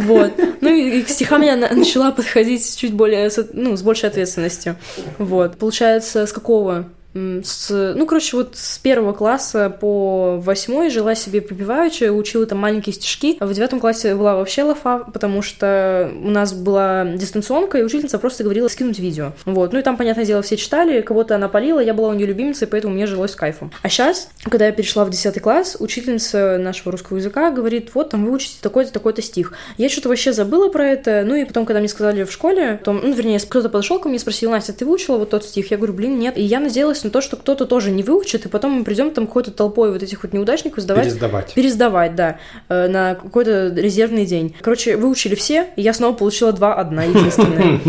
[0.00, 0.32] Вот.
[0.60, 4.76] Ну и, к стихам я на- начала подходить чуть более, ну, с большей ответственностью.
[5.18, 5.56] Вот.
[5.58, 6.86] Получается, с какого?
[7.44, 12.92] С, ну, короче, вот с первого класса по восьмой жила себе припеваючи, учила там маленькие
[12.92, 13.36] стишки.
[13.40, 18.18] А в девятом классе была вообще лафа, потому что у нас была дистанционка, и учительница
[18.18, 19.32] просто говорила скинуть видео.
[19.46, 19.72] Вот.
[19.72, 22.66] Ну и там, понятное дело, все читали, кого-то она полила, я была у нее любимицей,
[22.66, 23.72] поэтому мне жилось с кайфом.
[23.82, 28.26] А сейчас, когда я перешла в десятый класс, учительница нашего русского языка говорит, вот там
[28.26, 29.54] выучите такой-то, такой-то стих.
[29.78, 32.92] Я что-то вообще забыла про это, ну и потом, когда мне сказали в школе, то,
[32.92, 35.70] ну, вернее, кто-то подошел ко мне и спросил, Настя, ты выучила вот тот стих?
[35.70, 36.36] Я говорю, блин, нет.
[36.36, 39.26] И я надеялась на то, что кто-то тоже не выучит, и потом мы придем там
[39.26, 41.06] какой-то толпой вот этих вот неудачников сдавать.
[41.06, 41.54] Пересдавать.
[41.54, 42.38] Пересдавать, да,
[42.68, 44.54] э, на какой-то резервный день.
[44.60, 47.80] Короче, выучили все, и я снова получила два одна, единственная.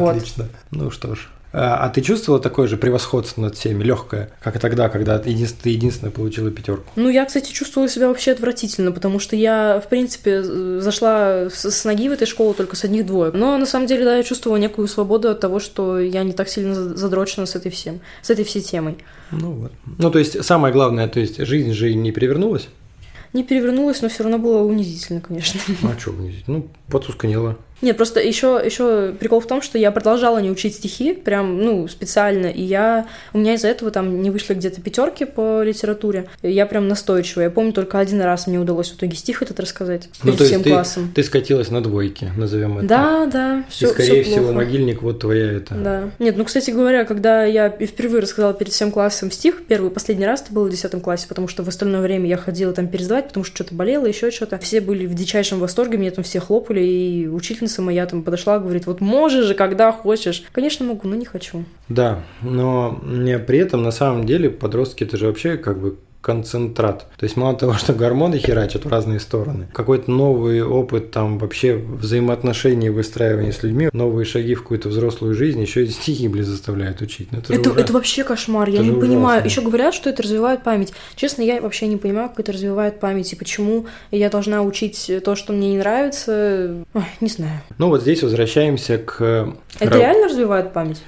[0.10, 0.48] Отлично.
[0.70, 1.28] Ну что ж.
[1.58, 5.30] А а ты чувствовала такое же превосходство над всеми, легкое, как и тогда, когда ты
[5.30, 6.92] единственная, единственная получила пятерку?
[6.96, 12.10] Ну, я, кстати, чувствовала себя вообще отвратительно, потому что я, в принципе, зашла с, ноги
[12.10, 13.32] в этой школу только с одних двоек.
[13.32, 16.50] Но, на самом деле, да, я чувствовала некую свободу от того, что я не так
[16.50, 18.98] сильно за- задрочена с этой всем, с этой всей темой.
[19.30, 19.72] Ну вот.
[19.96, 22.68] Ну, то есть, самое главное, то есть, жизнь же не перевернулась.
[23.32, 25.58] Не перевернулась, но все равно было унизительно, конечно.
[25.80, 26.48] Ну, а что унизить?
[26.48, 27.56] Ну, потускнела.
[27.82, 31.88] Нет, просто еще, еще прикол в том, что я продолжала не учить стихи, прям, ну,
[31.88, 36.50] специально, и я, у меня из-за этого там не вышли где-то пятерки по литературе, и
[36.50, 37.44] я прям настойчивая.
[37.44, 40.44] Я помню, только один раз мне удалось в итоге стих этот рассказать Ну, перед то
[40.44, 41.12] всем ты, классом.
[41.14, 42.86] ты скатилась на двойки, назовем это.
[42.86, 45.74] Да, да, И, все, скорее всего, могильник вот твоя это.
[45.74, 46.10] Да.
[46.18, 50.26] Нет, ну, кстати говоря, когда я и впервые рассказала перед всем классом стих, первый, последний
[50.26, 53.28] раз это было в 10 классе, потому что в остальное время я ходила там пересдавать,
[53.28, 54.58] потому что что-то болело, еще что-то.
[54.58, 57.26] Все были в дичайшем восторге, мне там все хлопали, и
[57.66, 60.44] учительница моя там подошла, говорит, вот можешь же, когда хочешь.
[60.52, 61.64] Конечно, могу, но не хочу.
[61.88, 63.00] Да, но
[63.46, 67.06] при этом на самом деле подростки это же вообще как бы концентрат.
[67.16, 71.76] То есть мало того, что гормоны херачат в разные стороны, какой-то новый опыт там вообще
[71.76, 77.00] взаимоотношений, выстраивания с людьми, новые шаги в какую-то взрослую жизнь, еще и стихи, блин, заставляют
[77.00, 77.28] учить.
[77.30, 77.80] Ну, это, Это, ужасно.
[77.80, 79.40] это вообще кошмар, я Это не же понимаю.
[79.42, 79.46] ужасно.
[79.48, 80.92] Еще говорят, что это развивает память.
[81.14, 85.36] Честно, я вообще не понимаю, как это развивает память, и почему я должна учить то,
[85.36, 86.84] что мне не нравится.
[86.94, 87.60] Ой, не знаю.
[87.78, 89.16] Ну вот здесь возвращаемся к...
[89.20, 89.46] э,
[89.78, 91.02] Это реально развивает память?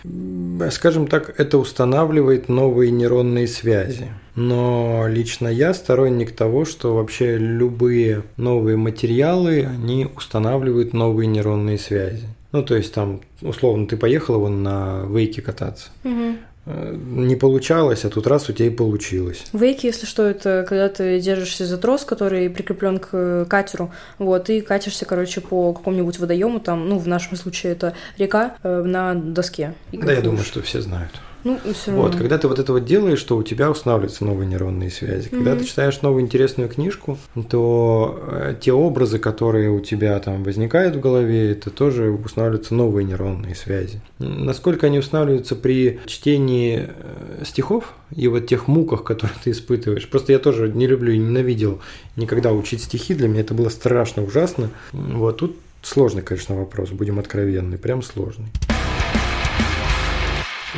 [0.70, 4.08] Скажем так, это устанавливает новые нейронные связи.
[4.38, 12.28] Но лично я сторонник того, что вообще любые новые материалы, они устанавливают новые нейронные связи.
[12.52, 15.88] Ну, то есть там, условно, ты поехала вон на вейке кататься.
[16.04, 19.44] Э, Не получалось, а тут раз у тебя и получилось.
[19.52, 24.60] Вейки, если что, это когда ты держишься за трос, который прикреплен к катеру, вот, и
[24.60, 29.74] катишься, короче, по какому-нибудь водоему, там, ну, в нашем случае это река, э, на доске.
[29.92, 31.12] Да, я думаю, что все знают.
[31.44, 32.02] Ну, все равно.
[32.06, 35.28] Вот, когда ты вот это вот делаешь, то у тебя устанавливаются новые нейронные связи.
[35.28, 35.60] Когда Мгм.
[35.60, 37.16] ты читаешь новую интересную книжку,
[37.48, 43.04] то э, те образы, которые у тебя там возникают в голове, это тоже устанавливаются новые
[43.04, 44.00] нейронные связи.
[44.18, 50.08] Насколько они устанавливаются при чтении э, стихов и вот тех муках, которые ты испытываешь.
[50.08, 51.80] Просто я тоже не люблю и ненавидел
[52.16, 54.70] никогда учить стихи, для меня это было страшно ужасно.
[54.92, 58.46] Вот тут сложный, конечно, вопрос, будем откровенны, прям сложный.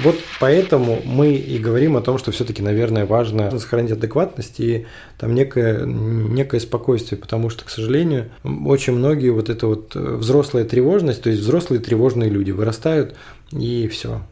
[0.03, 4.87] Вот поэтому мы и говорим о том, что все-таки, наверное, важно сохранить адекватность и
[5.19, 10.65] там некое, некое спокойствие, потому что, к сожалению, очень многие вот это вот э, взрослая
[10.65, 13.15] тревожность, то есть взрослые тревожные люди вырастают
[13.53, 14.23] и все.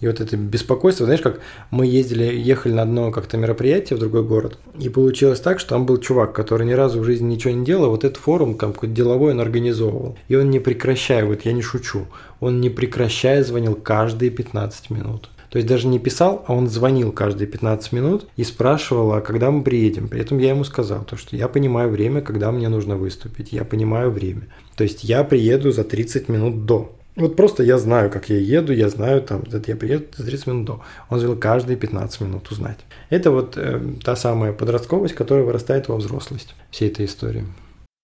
[0.00, 4.22] И вот это беспокойство, знаешь, как мы ездили, ехали на одно как-то мероприятие в другой
[4.22, 7.64] город, и получилось так, что там был чувак, который ни разу в жизни ничего не
[7.64, 10.16] делал, вот этот форум там какой-то деловой он организовывал.
[10.28, 12.06] И он не прекращая, вот я не шучу,
[12.40, 15.30] он не прекращая звонил каждые 15 минут.
[15.50, 19.50] То есть даже не писал, а он звонил каждые 15 минут и спрашивал, а когда
[19.50, 20.08] мы приедем.
[20.08, 23.52] При этом я ему сказал, то, что я понимаю время, когда мне нужно выступить.
[23.52, 24.42] Я понимаю время.
[24.76, 26.94] То есть я приеду за 30 минут до.
[27.16, 30.64] Вот просто я знаю, как я еду, я знаю, там, я приеду за 30 минут
[30.66, 30.80] до.
[31.08, 32.78] Он звонил каждые 15 минут узнать.
[33.08, 37.44] Это вот э, та самая подростковость, которая вырастает во взрослость всей этой истории.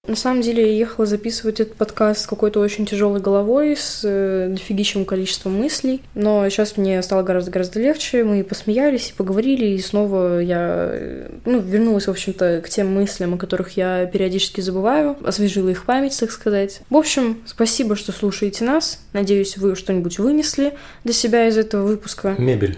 [0.07, 4.49] На самом деле я ехала записывать этот подкаст с какой-то очень тяжелой головой, с э,
[4.51, 6.03] дофигищим количеством мыслей.
[6.15, 8.23] Но сейчас мне стало гораздо-гораздо легче.
[8.23, 13.33] Мы посмеялись и поговорили, и снова я э, ну, вернулась, в общем-то, к тем мыслям,
[13.33, 16.83] о которых я периодически забываю, освежила их память, так сказать.
[16.91, 19.01] В общем, спасибо, что слушаете нас.
[19.15, 20.75] Надеюсь, вы что-нибудь вынесли
[21.05, 22.35] для себя из этого выпуска.
[22.37, 22.77] Мебель.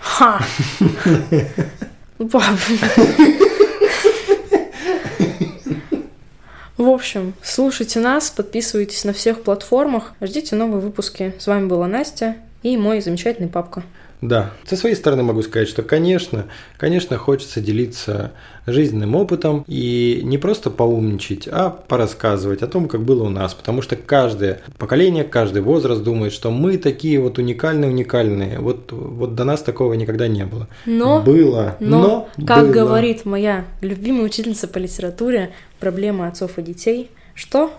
[0.00, 0.44] Ха!
[2.18, 2.42] Пап.
[6.86, 11.34] В общем, слушайте нас, подписывайтесь на всех платформах, ждите новые выпуски.
[11.36, 13.82] С вами была Настя и мой замечательный папка.
[14.20, 16.46] Да, со своей стороны могу сказать, что, конечно,
[16.78, 18.32] конечно, хочется делиться
[18.66, 23.82] жизненным опытом и не просто поумничать, а порассказывать о том, как было у нас, потому
[23.82, 28.58] что каждое поколение, каждый возраст думает, что мы такие вот уникальные, уникальные.
[28.58, 30.68] Вот, вот до нас такого никогда не было.
[30.86, 32.72] Но, было, но, но как было.
[32.72, 37.70] говорит моя любимая учительница по литературе, проблема отцов и детей, что?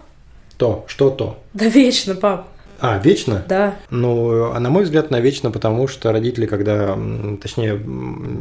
[0.57, 1.39] То, что то.
[1.53, 2.47] Да вечно, пап,
[2.79, 3.43] А, вечно?
[3.47, 3.75] да.
[3.89, 6.97] Ну, а на мой взгляд, навечно, потому что родители, когда,
[7.41, 7.79] точнее,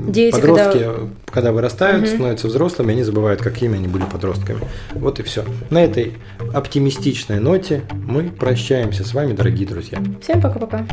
[0.08, 0.86] Дети, подростки,
[1.30, 2.08] когда, вырастают, Мгм.
[2.14, 4.60] становятся взрослыми, они забывают, какими они были подростками.
[4.94, 5.44] Вот и все.
[5.70, 6.14] На этой
[6.52, 9.98] оптимистичной ноте мы прощаемся с вами, дорогие друзья.
[10.22, 10.86] Всем пока-пока.